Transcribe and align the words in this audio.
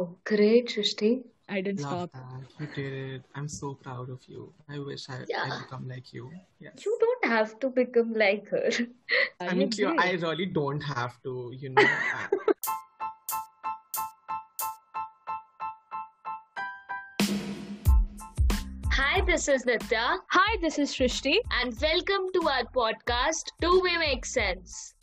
Wow, 0.00 0.16
great, 0.24 0.68
Shrishti. 0.68 1.24
I 1.46 1.60
didn't 1.60 1.82
Love 1.82 2.08
stop. 2.08 2.12
that. 2.14 2.48
You 2.58 2.66
did 2.74 2.92
it. 3.14 3.22
I'm 3.34 3.48
so 3.48 3.74
proud 3.74 4.08
of 4.08 4.20
you. 4.26 4.50
I 4.66 4.78
wish 4.78 5.10
I, 5.10 5.16
I 5.16 5.24
Yeah, 5.28 5.58
become 5.62 5.86
like 5.88 6.14
you. 6.14 6.30
Yes. 6.58 6.86
you 6.86 6.96
don't 6.98 7.24
have 7.30 7.58
to 7.60 7.68
become 7.68 8.14
like 8.14 8.48
her. 8.48 8.70
I 9.40 9.48
I 9.48 9.54
mean, 9.54 9.70
Cleo, 9.70 9.94
I 9.98 10.12
really 10.12 10.46
don't 10.46 10.80
have 10.80 11.22
to, 11.24 11.52
you 11.54 11.68
know. 11.68 11.82
I, 11.84 12.28
Hi, 18.92 19.20
this 19.22 19.48
is 19.48 19.64
Nitya, 19.64 20.18
Hi, 20.28 20.56
this 20.60 20.78
is 20.78 20.92
Shrishti. 20.94 21.38
and 21.60 21.74
welcome 21.80 22.28
to 22.34 22.48
our 22.48 22.64
podcast, 22.64 23.50
Do 23.60 23.80
We 23.80 23.96
Make 23.98 24.24
Sense? 24.24 24.94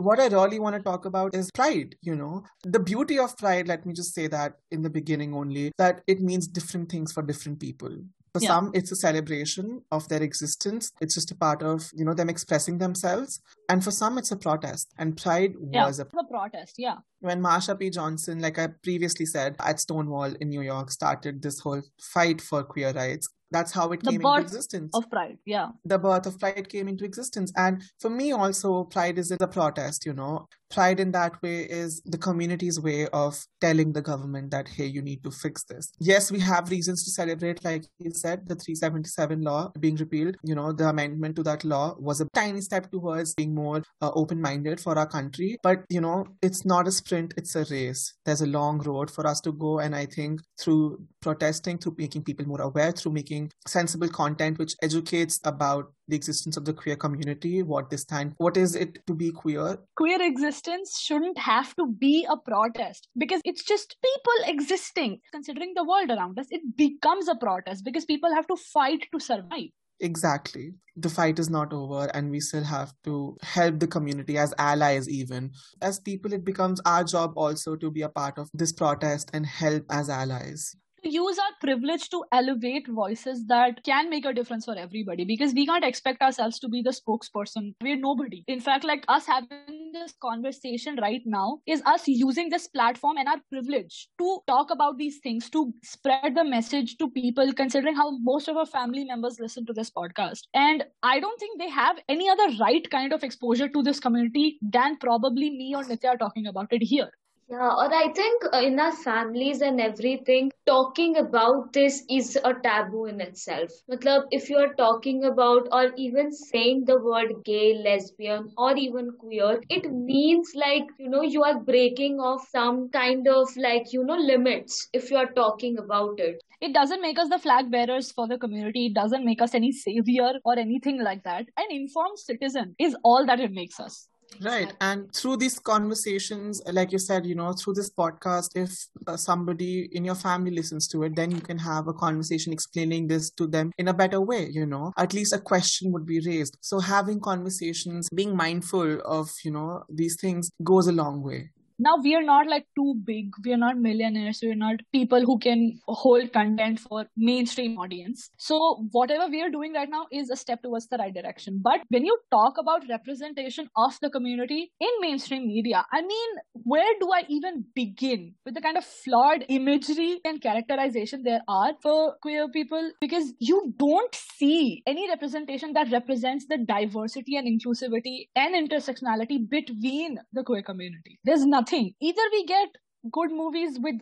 What 0.00 0.18
I 0.20 0.28
really 0.28 0.58
want 0.58 0.76
to 0.76 0.82
talk 0.82 1.04
about 1.04 1.34
is 1.34 1.50
pride, 1.52 1.94
you 2.00 2.14
know. 2.16 2.44
The 2.64 2.80
beauty 2.80 3.18
of 3.18 3.36
pride, 3.36 3.68
let 3.68 3.84
me 3.86 3.92
just 3.92 4.14
say 4.14 4.26
that 4.28 4.54
in 4.70 4.82
the 4.82 4.90
beginning 4.90 5.34
only, 5.34 5.72
that 5.78 6.00
it 6.06 6.20
means 6.20 6.46
different 6.48 6.90
things 6.90 7.12
for 7.12 7.22
different 7.22 7.60
people. 7.60 7.90
For 8.32 8.40
Yeah. 8.40 8.48
some, 8.48 8.70
it's 8.74 8.92
a 8.92 8.96
celebration 8.96 9.82
of 9.90 10.08
their 10.08 10.22
existence. 10.22 10.92
It's 11.00 11.14
just 11.14 11.32
a 11.32 11.34
part 11.34 11.62
of, 11.64 11.90
you 11.92 12.04
know, 12.04 12.14
them 12.14 12.30
expressing 12.30 12.78
themselves. 12.78 13.40
And 13.68 13.82
for 13.82 13.90
some, 13.90 14.18
it's 14.18 14.30
a 14.30 14.36
protest. 14.36 14.92
And 14.96 15.16
pride 15.16 15.54
Yeah, 15.72 15.86
was 15.86 15.98
a 15.98 16.04
the 16.04 16.24
protest. 16.30 16.74
Yeah. 16.78 16.98
when 17.18 17.42
Marsha 17.42 17.76
P. 17.78 17.90
Johnson, 17.90 18.38
like 18.40 18.56
I 18.58 18.68
previously 18.84 19.26
said, 19.26 19.56
at 19.58 19.80
Stonewall 19.80 20.32
in 20.40 20.48
New 20.48 20.62
York, 20.62 20.92
started 20.92 21.42
this 21.42 21.58
whole 21.60 21.82
fight 22.00 22.40
for 22.40 22.62
queer 22.62 22.92
rights. 22.92 23.28
That's 23.50 23.72
how 23.72 23.90
it 23.92 24.02
The 24.02 24.10
came 24.12 24.20
into 24.20 24.40
existence. 24.40 24.90
of 24.94 25.10
pride. 25.10 25.38
Yeah. 25.44 25.68
the 25.84 25.98
birth 25.98 26.26
of 26.26 26.38
pride 26.38 26.68
came 26.68 26.88
into 26.88 27.04
existence. 27.04 27.52
And 27.56 27.82
for 27.98 28.10
me, 28.10 28.32
also, 28.32 28.84
pride 28.84 29.18
is 29.18 29.30
a 29.32 29.48
protest, 29.48 30.06
you 30.06 30.12
know. 30.12 30.46
Pride 30.70 31.00
in 31.00 31.10
that 31.12 31.40
way 31.42 31.62
is 31.62 32.00
the 32.04 32.18
community's 32.18 32.80
way 32.80 33.08
of 33.08 33.44
telling 33.60 33.92
the 33.92 34.02
government 34.02 34.50
that, 34.52 34.68
hey, 34.68 34.86
you 34.86 35.02
need 35.02 35.24
to 35.24 35.30
fix 35.30 35.64
this. 35.64 35.92
Yes, 35.98 36.30
we 36.30 36.40
have 36.40 36.70
reasons 36.70 37.04
to 37.04 37.10
celebrate, 37.10 37.64
like 37.64 37.84
you 37.98 38.10
said, 38.12 38.48
the 38.48 38.54
377 38.54 39.42
law 39.42 39.72
being 39.80 39.96
repealed. 39.96 40.36
You 40.44 40.54
know, 40.54 40.72
the 40.72 40.88
amendment 40.88 41.36
to 41.36 41.42
that 41.44 41.64
law 41.64 41.96
was 41.98 42.20
a 42.20 42.28
tiny 42.34 42.60
step 42.60 42.90
towards 42.90 43.34
being 43.34 43.54
more 43.54 43.82
uh, 44.00 44.10
open 44.14 44.40
minded 44.40 44.80
for 44.80 44.96
our 44.96 45.06
country. 45.06 45.58
But, 45.62 45.84
you 45.88 46.00
know, 46.00 46.24
it's 46.40 46.64
not 46.64 46.86
a 46.86 46.92
sprint, 46.92 47.34
it's 47.36 47.56
a 47.56 47.64
race. 47.64 48.14
There's 48.24 48.42
a 48.42 48.46
long 48.46 48.78
road 48.78 49.10
for 49.10 49.26
us 49.26 49.40
to 49.42 49.52
go. 49.52 49.80
And 49.80 49.94
I 49.94 50.06
think 50.06 50.40
through 50.60 51.04
protesting, 51.20 51.78
through 51.78 51.96
making 51.98 52.24
people 52.24 52.46
more 52.46 52.60
aware, 52.60 52.92
through 52.92 53.12
making 53.12 53.50
sensible 53.66 54.08
content 54.08 54.58
which 54.58 54.74
educates 54.82 55.40
about 55.44 55.92
the 56.10 56.16
existence 56.16 56.56
of 56.56 56.64
the 56.64 56.72
queer 56.72 56.96
community, 56.96 57.62
what 57.62 57.90
they 57.90 57.96
stand, 57.96 58.34
what 58.38 58.56
is 58.56 58.74
it 58.74 58.98
to 59.06 59.14
be 59.14 59.30
queer, 59.30 59.78
Queer 59.96 60.22
existence 60.22 60.98
shouldn't 60.98 61.38
have 61.38 61.74
to 61.76 61.86
be 61.86 62.26
a 62.28 62.36
protest 62.36 63.08
because 63.18 63.40
it's 63.44 63.64
just 63.64 63.96
people 64.02 64.32
existing. 64.46 65.20
Considering 65.32 65.72
the 65.74 65.84
world 65.84 66.10
around 66.10 66.38
us, 66.38 66.46
it 66.50 66.62
becomes 66.76 67.28
a 67.28 67.34
protest 67.34 67.84
because 67.84 68.04
people 68.04 68.32
have 68.34 68.46
to 68.46 68.56
fight 68.56 69.06
to 69.12 69.20
survive. 69.20 69.68
Exactly. 70.00 70.72
The 70.96 71.10
fight 71.10 71.38
is 71.38 71.50
not 71.50 71.72
over, 71.72 72.10
and 72.14 72.30
we 72.30 72.40
still 72.40 72.64
have 72.64 72.94
to 73.04 73.36
help 73.42 73.78
the 73.78 73.86
community 73.86 74.38
as 74.38 74.54
allies, 74.58 75.08
even. 75.08 75.50
As 75.82 76.00
people, 76.00 76.32
it 76.32 76.44
becomes 76.44 76.80
our 76.86 77.04
job 77.04 77.34
also 77.36 77.76
to 77.76 77.90
be 77.90 78.02
a 78.02 78.08
part 78.08 78.38
of 78.38 78.48
this 78.54 78.72
protest 78.72 79.30
and 79.34 79.44
help 79.44 79.84
as 79.90 80.08
allies. 80.08 80.74
Use 81.02 81.38
our 81.38 81.52
privilege 81.60 82.08
to 82.10 82.24
elevate 82.32 82.86
voices 82.88 83.46
that 83.46 83.82
can 83.84 84.10
make 84.10 84.24
a 84.24 84.32
difference 84.32 84.64
for 84.64 84.76
everybody 84.76 85.24
because 85.24 85.54
we 85.54 85.66
can't 85.66 85.84
expect 85.84 86.22
ourselves 86.22 86.58
to 86.60 86.68
be 86.68 86.82
the 86.82 86.90
spokesperson. 86.90 87.74
We're 87.82 87.96
nobody. 87.96 88.44
In 88.46 88.60
fact, 88.60 88.84
like 88.84 89.04
us 89.08 89.26
having 89.26 89.90
this 89.92 90.14
conversation 90.20 90.96
right 91.00 91.22
now 91.24 91.60
is 91.66 91.82
us 91.86 92.06
using 92.06 92.48
this 92.48 92.66
platform 92.68 93.16
and 93.16 93.28
our 93.28 93.40
privilege 93.50 94.08
to 94.18 94.38
talk 94.46 94.70
about 94.70 94.98
these 94.98 95.18
things, 95.18 95.50
to 95.50 95.72
spread 95.82 96.34
the 96.34 96.44
message 96.44 96.96
to 96.98 97.10
people, 97.10 97.52
considering 97.52 97.94
how 97.94 98.10
most 98.18 98.48
of 98.48 98.56
our 98.56 98.66
family 98.66 99.04
members 99.04 99.38
listen 99.40 99.66
to 99.66 99.72
this 99.72 99.90
podcast. 99.90 100.42
And 100.54 100.84
I 101.02 101.20
don't 101.20 101.38
think 101.38 101.58
they 101.58 101.70
have 101.70 101.98
any 102.08 102.28
other 102.28 102.48
right 102.60 102.88
kind 102.90 103.12
of 103.12 103.24
exposure 103.24 103.68
to 103.68 103.82
this 103.82 104.00
community 104.00 104.58
than 104.62 104.96
probably 104.96 105.50
me 105.50 105.74
or 105.74 105.84
Nitya 105.84 106.18
talking 106.18 106.46
about 106.46 106.72
it 106.72 106.82
here. 106.82 107.10
Yeah, 107.50 107.66
or 107.66 107.92
I 107.92 108.12
think 108.14 108.44
uh, 108.52 108.60
in 108.60 108.78
our 108.78 108.92
families 108.92 109.60
and 109.60 109.80
everything, 109.80 110.52
talking 110.66 111.16
about 111.16 111.72
this 111.72 112.04
is 112.08 112.36
a 112.44 112.54
taboo 112.54 113.06
in 113.06 113.20
itself. 113.20 113.70
Matlab, 113.90 114.26
if 114.30 114.48
you're 114.48 114.72
talking 114.74 115.24
about 115.24 115.66
or 115.72 115.92
even 115.96 116.30
saying 116.30 116.84
the 116.86 117.00
word 117.00 117.32
gay, 117.44 117.74
lesbian, 117.74 118.52
or 118.56 118.76
even 118.76 119.10
queer, 119.18 119.60
it 119.68 119.90
means 119.92 120.52
like, 120.54 120.84
you 121.00 121.08
know, 121.08 121.22
you 121.22 121.42
are 121.42 121.58
breaking 121.58 122.20
off 122.20 122.46
some 122.50 122.88
kind 122.90 123.26
of 123.26 123.48
like, 123.56 123.92
you 123.92 124.04
know, 124.04 124.16
limits 124.16 124.88
if 124.92 125.10
you 125.10 125.16
are 125.16 125.32
talking 125.32 125.76
about 125.78 126.20
it. 126.20 126.40
It 126.60 126.72
doesn't 126.72 127.02
make 127.02 127.18
us 127.18 127.30
the 127.30 127.40
flag 127.40 127.68
bearers 127.70 128.12
for 128.12 128.28
the 128.28 128.38
community. 128.38 128.86
It 128.86 128.94
doesn't 128.94 129.24
make 129.24 129.42
us 129.42 129.54
any 129.54 129.72
savior 129.72 130.34
or 130.44 130.56
anything 130.56 131.02
like 131.02 131.24
that. 131.24 131.46
An 131.56 131.66
informed 131.70 132.20
citizen 132.20 132.76
is 132.78 132.96
all 133.02 133.26
that 133.26 133.40
it 133.40 133.50
makes 133.50 133.80
us. 133.80 134.09
Right. 134.40 134.72
And 134.80 135.12
through 135.14 135.36
these 135.36 135.58
conversations, 135.58 136.62
like 136.72 136.92
you 136.92 136.98
said, 136.98 137.26
you 137.26 137.34
know, 137.34 137.52
through 137.52 137.74
this 137.74 137.90
podcast, 137.90 138.50
if 138.54 138.72
uh, 139.06 139.16
somebody 139.16 139.88
in 139.92 140.04
your 140.04 140.14
family 140.14 140.50
listens 140.50 140.88
to 140.88 141.02
it, 141.02 141.14
then 141.14 141.30
you 141.30 141.40
can 141.40 141.58
have 141.58 141.88
a 141.88 141.92
conversation 141.92 142.52
explaining 142.52 143.08
this 143.08 143.30
to 143.32 143.46
them 143.46 143.72
in 143.76 143.88
a 143.88 143.94
better 143.94 144.20
way, 144.20 144.48
you 144.48 144.64
know, 144.64 144.92
at 144.96 145.12
least 145.12 145.34
a 145.34 145.38
question 145.38 145.92
would 145.92 146.06
be 146.06 146.20
raised. 146.20 146.56
So 146.60 146.78
having 146.80 147.20
conversations, 147.20 148.08
being 148.14 148.34
mindful 148.36 149.00
of, 149.04 149.30
you 149.44 149.50
know, 149.50 149.84
these 149.90 150.16
things 150.20 150.50
goes 150.64 150.86
a 150.86 150.92
long 150.92 151.22
way. 151.22 151.50
Now 151.82 151.96
we 152.04 152.14
are 152.14 152.22
not 152.22 152.46
like 152.46 152.66
too 152.76 152.94
big. 153.06 153.30
We 153.42 153.54
are 153.54 153.56
not 153.56 153.78
millionaires. 153.78 154.40
We 154.42 154.50
are 154.50 154.54
not 154.54 154.80
people 154.92 155.22
who 155.22 155.38
can 155.38 155.80
hold 155.88 156.30
content 156.30 156.78
for 156.78 157.06
mainstream 157.16 157.78
audience. 157.78 158.28
So 158.36 158.86
whatever 158.92 159.28
we 159.30 159.40
are 159.40 159.48
doing 159.48 159.72
right 159.72 159.88
now 159.88 160.04
is 160.12 160.28
a 160.28 160.36
step 160.36 160.62
towards 160.62 160.88
the 160.88 160.98
right 160.98 161.14
direction. 161.14 161.58
But 161.64 161.80
when 161.88 162.04
you 162.04 162.18
talk 162.30 162.58
about 162.58 162.84
representation 162.90 163.70
of 163.78 163.96
the 164.02 164.10
community 164.10 164.70
in 164.78 164.90
mainstream 165.00 165.46
media, 165.46 165.86
I 165.90 166.02
mean, 166.02 166.28
where 166.52 166.92
do 167.00 167.10
I 167.14 167.24
even 167.30 167.64
begin 167.74 168.34
with 168.44 168.52
the 168.52 168.60
kind 168.60 168.76
of 168.76 168.84
flawed 168.84 169.46
imagery 169.48 170.20
and 170.26 170.42
characterization 170.42 171.22
there 171.22 171.40
are 171.48 171.72
for 171.82 172.16
queer 172.20 172.50
people? 172.50 172.90
Because 173.00 173.32
you 173.38 173.72
don't 173.78 174.14
see 174.14 174.82
any 174.86 175.08
representation 175.08 175.72
that 175.72 175.90
represents 175.90 176.44
the 176.46 176.58
diversity 176.58 177.36
and 177.36 177.48
inclusivity 177.48 178.28
and 178.36 178.54
intersectionality 178.54 179.48
between 179.48 180.18
the 180.34 180.44
queer 180.44 180.62
community. 180.62 181.18
There's 181.24 181.46
nothing. 181.46 181.69
Either 181.72 182.22
we 182.32 182.44
get 182.46 182.68
good 183.10 183.30
movies 183.32 183.78
with 183.80 183.96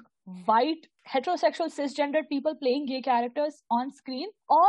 white 0.44 0.86
heterosexual 1.08 1.72
cisgender 1.74 2.28
people 2.28 2.54
playing 2.54 2.86
gay 2.86 3.00
characters 3.00 3.62
on 3.70 3.90
screen 3.92 4.28
or 4.48 4.68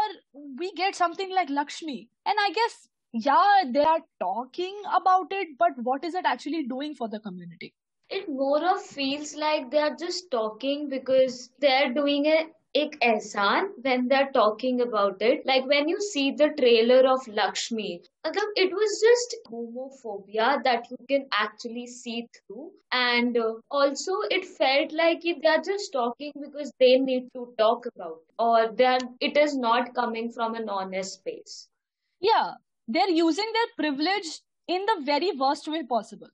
we 0.57 0.71
get 0.73 0.95
something 0.95 1.33
like 1.33 1.49
Lakshmi. 1.49 2.09
And 2.25 2.37
I 2.39 2.51
guess 2.51 2.87
yeah, 3.11 3.63
they 3.65 3.83
are 3.83 4.01
talking 4.19 4.81
about 4.93 5.27
it, 5.31 5.57
but 5.57 5.71
what 5.81 6.03
is 6.05 6.13
it 6.13 6.25
actually 6.25 6.67
doing 6.67 6.93
for 6.95 7.09
the 7.09 7.19
community? 7.19 7.73
It 8.09 8.29
more 8.29 8.63
of 8.63 8.81
feels 8.81 9.35
like 9.35 9.71
they 9.71 9.79
are 9.79 9.95
just 9.95 10.31
talking 10.31 10.89
because 10.89 11.49
they're 11.59 11.93
doing 11.93 12.25
a 12.27 12.47
ek 12.75 12.97
when 13.81 14.07
they're 14.07 14.31
talking 14.31 14.81
about 14.81 15.21
it. 15.21 15.45
Like 15.45 15.65
when 15.65 15.87
you 15.87 15.99
see 15.99 16.31
the 16.31 16.49
trailer 16.49 17.07
of 17.07 17.27
Lakshmi, 17.27 18.01
it 18.23 18.71
was 18.71 19.01
just 19.01 19.35
homophobia 19.47 20.63
that 20.63 20.89
you 20.91 20.97
can 21.07 21.27
actually 21.31 21.87
see 21.87 22.27
through. 22.47 22.71
And 22.91 23.37
uh, 23.37 23.55
also, 23.71 24.13
it 24.29 24.45
felt 24.45 24.91
like 24.91 25.21
they're 25.23 25.61
just 25.61 25.91
talking 25.91 26.31
because 26.39 26.71
they 26.79 26.97
need 26.97 27.29
to 27.35 27.53
talk 27.57 27.85
about, 27.95 28.19
or 28.37 28.71
they're, 28.75 28.99
it 29.19 29.37
is 29.37 29.57
not 29.57 29.93
coming 29.93 30.31
from 30.31 30.55
an 30.55 30.69
honest 30.69 31.15
space. 31.15 31.67
Yeah, 32.19 32.53
they're 32.87 33.09
using 33.09 33.51
their 33.53 33.91
privilege 33.91 34.41
in 34.67 34.85
the 34.85 35.01
very 35.03 35.31
worst 35.31 35.67
way 35.67 35.83
possible. 35.83 36.29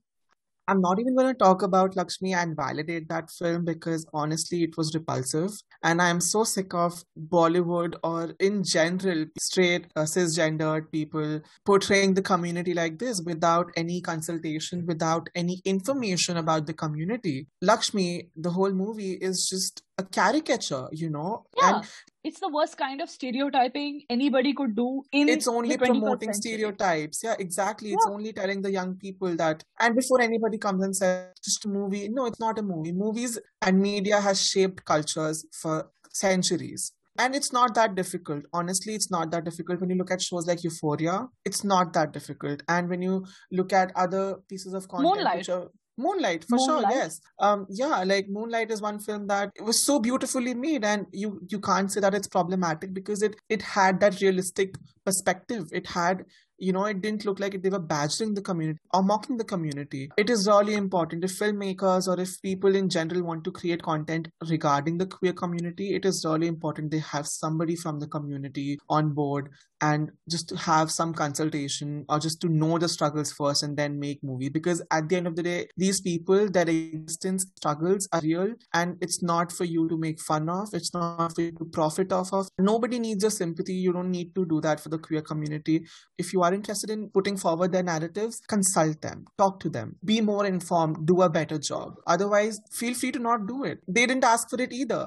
I'm 0.67 0.81
not 0.81 0.99
even 0.99 1.15
going 1.15 1.27
to 1.27 1.37
talk 1.37 1.61
about 1.61 1.95
Lakshmi 1.95 2.33
and 2.33 2.55
validate 2.55 3.07
that 3.09 3.29
film 3.29 3.65
because 3.65 4.05
honestly, 4.13 4.63
it 4.63 4.77
was 4.77 4.93
repulsive. 4.93 5.51
And 5.83 6.01
I'm 6.01 6.19
so 6.19 6.43
sick 6.43 6.73
of 6.73 7.03
Bollywood 7.29 7.95
or 8.03 8.33
in 8.39 8.63
general, 8.63 9.25
straight, 9.37 9.87
uh, 9.95 10.01
cisgendered 10.01 10.91
people 10.91 11.41
portraying 11.65 12.15
the 12.15 12.21
community 12.21 12.73
like 12.73 12.97
this 12.99 13.21
without 13.21 13.71
any 13.77 14.01
consultation, 14.01 14.85
without 14.85 15.29
any 15.35 15.61
information 15.65 16.37
about 16.37 16.65
the 16.65 16.73
community. 16.73 17.47
Lakshmi, 17.61 18.29
the 18.35 18.49
whole 18.51 18.71
movie 18.71 19.13
is 19.13 19.47
just 19.47 19.83
a 19.97 20.03
caricature, 20.03 20.87
you 20.91 21.09
know? 21.09 21.45
Yeah, 21.57 21.77
And 21.77 21.87
it's 22.23 22.39
the 22.39 22.49
worst 22.49 22.77
kind 22.77 23.01
of 23.01 23.09
stereotyping 23.09 24.01
anybody 24.09 24.53
could 24.53 24.75
do 24.75 25.03
in 25.11 25.29
it's 25.29 25.47
only 25.47 25.77
promoting 25.77 26.33
century. 26.33 26.53
stereotypes. 26.53 27.21
Yeah 27.23 27.35
exactly. 27.39 27.93
It's 27.93 28.07
only 28.09 28.33
telling 28.33 28.61
the 28.61 28.71
young 28.71 28.95
people 28.95 29.35
that 29.37 29.63
and 29.79 29.95
before 29.95 30.21
anybody 30.21 30.57
comes 30.57 30.83
and 30.83 30.95
says 30.95 31.29
just 31.43 31.65
a 31.65 31.69
movie. 31.69 32.09
No 32.09 32.25
it's 32.25 32.39
not 32.39 32.59
a 32.59 32.63
movie. 32.63 32.91
Movies 32.91 33.39
and 33.61 33.79
media 33.79 34.19
has 34.19 34.41
shaped 34.45 34.83
cultures 34.85 35.45
for 35.61 35.89
centuries. 36.11 36.91
And 37.17 37.33
it's 37.33 37.53
not 37.53 37.75
that 37.75 37.95
difficult. 37.95 38.43
Honestly 38.51 38.95
it's 38.95 39.09
not 39.11 39.31
that 39.31 39.45
difficult. 39.45 39.79
When 39.79 39.91
you 39.91 39.95
look 39.95 40.11
at 40.11 40.21
shows 40.21 40.47
like 40.47 40.63
euphoria 40.63 41.27
it's 41.45 41.63
not 41.63 41.93
that 41.93 42.11
difficult. 42.11 42.63
And 42.67 42.89
when 42.89 43.01
you 43.01 43.25
look 43.51 43.71
at 43.71 43.91
other 43.95 44.37
pieces 44.49 44.73
of 44.73 44.87
content 44.89 45.15
Moonlight. 45.15 45.37
which 45.37 45.49
are 45.49 45.69
Moonlight, 45.97 46.45
for 46.49 46.57
Moonlight. 46.57 46.91
sure, 46.91 46.91
yes. 46.91 47.21
Um, 47.39 47.65
yeah, 47.69 48.03
like 48.03 48.27
Moonlight 48.27 48.71
is 48.71 48.81
one 48.81 48.99
film 48.99 49.27
that 49.27 49.51
it 49.55 49.61
was 49.61 49.85
so 49.85 49.99
beautifully 49.99 50.53
made, 50.53 50.83
and 50.83 51.05
you 51.11 51.41
you 51.47 51.59
can't 51.59 51.91
say 51.91 52.01
that 52.01 52.13
it's 52.13 52.27
problematic 52.27 52.93
because 52.93 53.21
it 53.21 53.35
it 53.49 53.61
had 53.61 53.99
that 54.01 54.19
realistic 54.21 54.75
perspective. 55.05 55.69
It 55.71 55.87
had 55.87 56.25
you 56.57 56.71
know, 56.71 56.85
it 56.85 57.01
didn't 57.01 57.25
look 57.25 57.39
like 57.39 57.61
they 57.61 57.69
were 57.69 57.79
badgering 57.79 58.33
the 58.33 58.41
community 58.41 58.79
or 58.93 59.03
mocking 59.03 59.37
the 59.37 59.43
community. 59.43 60.09
It 60.17 60.29
is 60.29 60.47
really 60.47 60.75
important. 60.75 61.23
If 61.23 61.39
filmmakers 61.39 62.07
or 62.07 62.19
if 62.19 62.41
people 62.41 62.75
in 62.75 62.89
general 62.89 63.23
want 63.23 63.43
to 63.45 63.51
create 63.51 63.81
content 63.83 64.27
regarding 64.49 64.97
the 64.97 65.05
queer 65.05 65.33
community, 65.33 65.95
it 65.95 66.05
is 66.05 66.25
really 66.25 66.47
important 66.47 66.91
they 66.91 66.99
have 66.99 67.27
somebody 67.27 67.75
from 67.75 67.99
the 67.99 68.07
community 68.07 68.79
on 68.89 69.13
board 69.13 69.49
and 69.81 70.11
just 70.29 70.49
to 70.49 70.55
have 70.55 70.89
some 70.89 71.13
consultation 71.13 72.05
or 72.07 72.19
just 72.19 72.39
to 72.41 72.47
know 72.47 72.77
the 72.77 72.87
struggles 72.87 73.31
first 73.31 73.63
and 73.63 73.75
then 73.75 73.99
make 73.99 74.23
movie. 74.23 74.49
Because 74.49 74.81
at 74.91 75.09
the 75.09 75.17
end 75.17 75.27
of 75.27 75.35
the 75.35 75.43
day 75.43 75.67
these 75.75 76.01
people 76.01 76.49
their 76.49 76.69
existence 76.69 77.45
struggles 77.57 78.07
are 78.13 78.21
real 78.21 78.53
and 78.73 78.97
it's 79.01 79.21
not 79.21 79.51
for 79.51 79.65
you 79.65 79.87
to 79.89 79.97
make 79.97 80.19
fun 80.21 80.49
of. 80.49 80.69
It's 80.73 80.93
not 80.93 81.35
for 81.35 81.41
you 81.41 81.51
to 81.51 81.65
profit 81.65 82.13
off 82.13 82.31
of. 82.31 82.47
Nobody 82.57 82.99
needs 82.99 83.23
your 83.23 83.31
sympathy. 83.31 83.73
You 83.73 83.91
don't 83.91 84.11
need 84.11 84.33
to 84.35 84.45
do 84.45 84.61
that 84.61 84.79
for 84.79 84.89
the 84.89 84.97
queer 84.97 85.21
community. 85.21 85.85
If 86.17 86.31
you 86.31 86.43
are 86.45 86.53
interested 86.59 86.95
in 86.95 87.09
putting 87.17 87.37
forward 87.43 87.75
their 87.75 87.89
narratives 87.91 88.39
consult 88.55 89.01
them 89.07 89.25
talk 89.43 89.59
to 89.65 89.73
them 89.77 89.93
be 90.13 90.21
more 90.31 90.45
informed 90.53 91.03
do 91.11 91.21
a 91.27 91.29
better 91.37 91.59
job 91.69 92.01
otherwise 92.15 92.59
feel 92.79 92.97
free 93.03 93.13
to 93.19 93.27
not 93.27 93.47
do 93.53 93.63
it 93.73 93.85
they 93.87 94.05
didn't 94.05 94.33
ask 94.33 94.49
for 94.49 94.61
it 94.67 94.81
either 94.81 95.03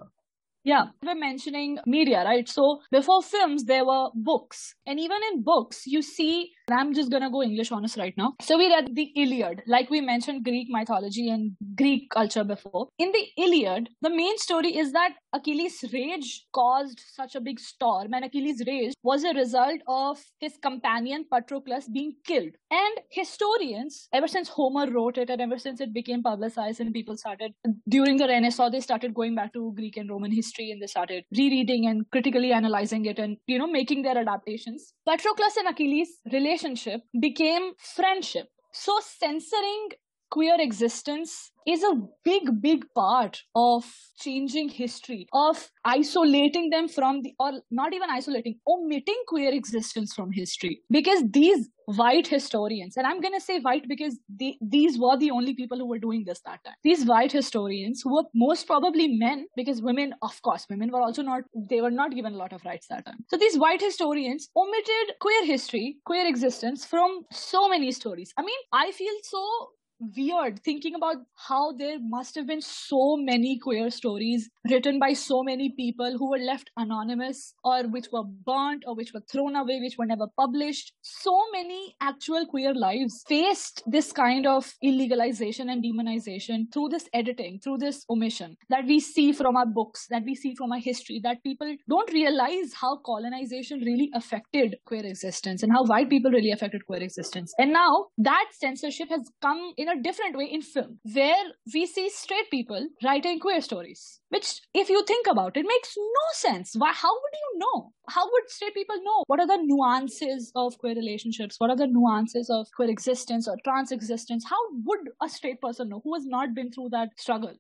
yeah, 0.65 0.87
we're 1.03 1.15
mentioning 1.15 1.79
media, 1.87 2.25
right? 2.25 2.47
So 2.47 2.81
before 2.91 3.23
films, 3.23 3.65
there 3.65 3.87
were 3.87 4.09
books. 4.15 4.75
And 4.87 5.01
even 5.01 5.17
in 5.33 5.43
books, 5.43 5.85
you 5.87 6.03
see, 6.03 6.51
I'm 6.71 6.95
just 6.95 7.11
gonna 7.11 7.31
go 7.31 7.43
English 7.43 7.71
honest 7.73 7.97
right 7.97 8.15
now. 8.17 8.35
So 8.43 8.59
we 8.59 8.69
read 8.69 8.95
the 8.95 9.13
Iliad, 9.17 9.63
like 9.67 9.91
we 9.91 10.01
mentioned 10.01 10.45
Greek 10.45 10.69
mythology 10.71 11.29
and 11.31 11.57
Greek 11.77 12.11
culture 12.11 12.45
before. 12.45 12.89
In 12.99 13.13
the 13.13 13.25
Iliad, 13.37 13.89
the 14.03 14.11
main 14.11 14.37
story 14.39 14.77
is 14.77 14.93
that 14.93 15.13
Achilles' 15.33 15.85
rage 15.93 16.47
caused 16.53 17.01
such 17.15 17.35
a 17.35 17.41
big 17.41 17.61
storm, 17.61 18.15
and 18.15 18.25
Achilles' 18.25 18.63
rage 18.67 18.95
was 19.03 19.25
a 19.25 19.35
result 19.35 19.81
of 19.87 20.19
his 20.41 20.57
companion 20.57 21.25
Patroclus 21.33 21.93
being 21.93 22.15
killed. 22.25 22.53
And 22.71 23.01
historians, 23.11 24.09
ever 24.13 24.27
since 24.27 24.49
Homer 24.49 24.91
wrote 24.91 25.19
it 25.19 25.31
and 25.31 25.41
ever 25.41 25.59
since 25.59 25.81
it 25.81 25.93
became 25.95 26.23
publicized 26.23 26.81
and 26.81 26.93
people 26.93 27.17
started, 27.17 27.53
during 27.89 28.17
the 28.17 28.27
Renaissance, 28.29 28.73
they 28.73 28.81
started 28.81 29.15
going 29.15 29.35
back 29.35 29.53
to 29.53 29.73
Greek 29.77 29.97
and 29.97 30.11
Roman 30.11 30.33
history 30.33 30.49
history 30.49 30.71
and 30.71 30.81
they 30.83 30.87
started 30.87 31.25
rereading 31.37 31.87
and 31.87 32.05
critically 32.11 32.53
analyzing 32.53 33.05
it 33.05 33.19
and 33.19 33.37
you 33.47 33.59
know 33.59 33.67
making 33.67 34.03
their 34.03 34.17
adaptations 34.19 34.95
patroclus 35.09 35.57
and 35.57 35.69
achilles 35.69 36.11
relationship 36.31 37.01
became 37.19 37.73
friendship. 37.79 38.49
So 38.73 39.01
censoring 39.01 39.89
queer 40.31 40.57
existence 40.59 41.51
is 41.67 41.83
a 41.83 42.01
big, 42.25 42.63
big 42.63 42.85
part 42.95 43.43
of 43.55 43.85
changing 44.19 44.71
history, 44.71 45.27
of 45.33 45.71
isolating 45.85 46.71
them 46.71 46.89
from 46.89 47.21
the, 47.23 47.35
or 47.39 47.61
not 47.71 47.93
even 47.93 48.09
isolating, 48.11 48.59
omitting 48.67 49.23
queer 49.27 49.53
existence 49.53 50.15
from 50.15 50.33
history. 50.33 50.81
Because 50.91 51.23
these 51.31 51.69
white 51.85 52.27
historians, 52.27 52.97
and 52.97 53.07
I'm 53.07 53.21
going 53.21 53.35
to 53.35 53.41
say 53.41 53.61
white 53.61 53.87
because 53.87 54.19
they, 54.29 54.57
these 54.63 54.99
were 54.99 55.19
the 55.19 55.31
only 55.31 55.55
people 55.55 55.79
who 55.79 55.87
were 55.87 55.99
doing 55.99 56.25
this 56.27 56.41
that 56.47 56.65
time. 56.65 56.75
These 56.85 57.05
white 57.05 57.33
historians, 57.33 58.01
who 58.03 58.15
were 58.15 58.25
most 58.35 58.67
probably 58.67 59.09
men, 59.09 59.47
because 59.55 59.83
women, 59.83 60.15
of 60.23 60.41
course, 60.43 60.67
women 60.71 60.91
were 60.91 61.03
also 61.03 61.23
not, 61.23 61.43
they 61.55 61.83
were 61.83 61.91
not 61.91 62.15
given 62.15 62.33
a 62.33 62.37
lot 62.37 62.55
of 62.55 62.65
rights 62.65 62.87
that 62.89 63.05
time. 63.05 63.19
So 63.29 63.37
these 63.37 63.59
white 63.59 63.83
historians 63.83 64.49
omitted 64.57 65.17
queer 65.21 65.45
history, 65.45 65.97
queer 66.07 66.27
existence 66.27 66.87
from 66.87 67.25
so 67.31 67.69
many 67.69 67.93
stories. 67.93 68.33
I 68.39 68.43
mean, 68.43 68.59
I 68.73 68.91
feel 68.93 69.15
so 69.23 69.69
weird 70.01 70.63
thinking 70.63 70.95
about 70.95 71.17
how 71.49 71.73
there 71.73 71.99
must 72.01 72.35
have 72.35 72.47
been 72.47 72.61
so 72.61 73.17
many 73.17 73.59
queer 73.59 73.91
stories 73.91 74.49
written 74.71 74.99
by 74.99 75.13
so 75.13 75.43
many 75.43 75.71
people 75.77 76.17
who 76.19 76.31
were 76.31 76.39
left 76.39 76.71
anonymous 76.77 77.55
or 77.65 77.85
which 77.89 78.07
were 78.13 78.25
burnt 78.25 78.85
or 78.87 78.95
which 78.95 79.13
were 79.13 79.23
thrown 79.31 79.57
away 79.57 79.81
which 79.81 79.97
were 79.99 80.07
never 80.07 80.27
published. 80.37 80.93
So 81.03 81.37
many 81.53 81.97
actual 82.01 82.47
queer 82.47 82.75
lives 82.75 83.25
faced 83.27 83.83
this 83.87 84.13
kind 84.13 84.47
of 84.47 84.73
illegalization 84.85 85.71
and 85.71 85.83
demonization 85.83 86.73
through 86.73 86.91
this 86.91 87.09
editing 87.13 87.59
through 87.63 87.79
this 87.79 88.05
omission 88.11 88.57
that 88.69 88.85
we 88.87 89.01
see 89.01 89.33
from 89.33 89.57
our 89.57 89.67
books 89.67 90.07
that 90.11 90.25
we 90.25 90.35
see 90.35 90.55
from 90.55 90.73
our 90.73 90.79
history 90.79 91.21
that 91.25 91.43
people 91.43 91.75
don't 91.89 92.13
realize 92.13 92.73
how 92.75 92.99
colonization 93.05 93.81
really 93.81 94.11
affected 94.15 94.77
queer 94.85 95.05
existence 95.05 95.63
and 95.63 95.73
how 95.73 95.85
white 95.85 96.09
people 96.09 96.31
really 96.31 96.53
affected 96.53 96.85
queer 96.87 97.03
existence. 97.03 97.53
And 97.59 97.73
now 97.73 98.07
that 98.19 98.47
censorship 98.53 99.09
has 99.11 99.31
come 99.43 99.73
in 99.77 99.88
in 99.89 99.99
a 99.99 100.03
different 100.03 100.37
way 100.37 100.45
in 100.45 100.63
film, 100.63 100.99
where 101.15 101.53
we 101.73 101.87
see 101.87 102.09
straight 102.11 102.51
people 102.51 102.89
writing 103.03 103.39
queer 103.39 103.61
stories. 103.61 104.21
Which, 104.29 104.61
if 104.75 104.89
you 104.89 105.05
think 105.05 105.27
about 105.27 105.57
it, 105.57 105.67
makes 105.67 105.95
no 105.97 106.27
sense. 106.33 106.75
Why? 106.77 106.93
How 106.93 107.13
would 107.13 107.33
you 107.33 107.59
know? 107.59 107.93
How 108.09 108.25
would 108.31 108.51
straight 108.51 108.75
people 108.75 108.97
know? 109.03 109.25
What 109.27 109.41
are 109.41 109.47
the 109.47 109.63
nuances 109.63 110.53
of 110.55 110.79
queer 110.79 110.95
relationships? 110.95 111.57
What 111.59 111.71
are 111.71 111.77
the 111.77 111.87
nuances 111.87 112.51
of 112.51 112.67
queer 112.77 112.91
existence 112.91 113.49
or 113.49 113.57
trans 113.65 113.93
existence? 113.93 114.45
How 114.49 114.59
would 114.85 115.01
a 115.23 115.29
straight 115.29 115.61
person 115.61 115.89
know 115.89 116.01
who 116.05 116.15
has 116.15 116.27
not 116.27 116.55
been 116.55 116.71
through 116.71 116.91
that 116.91 117.11
struggle? 117.17 117.55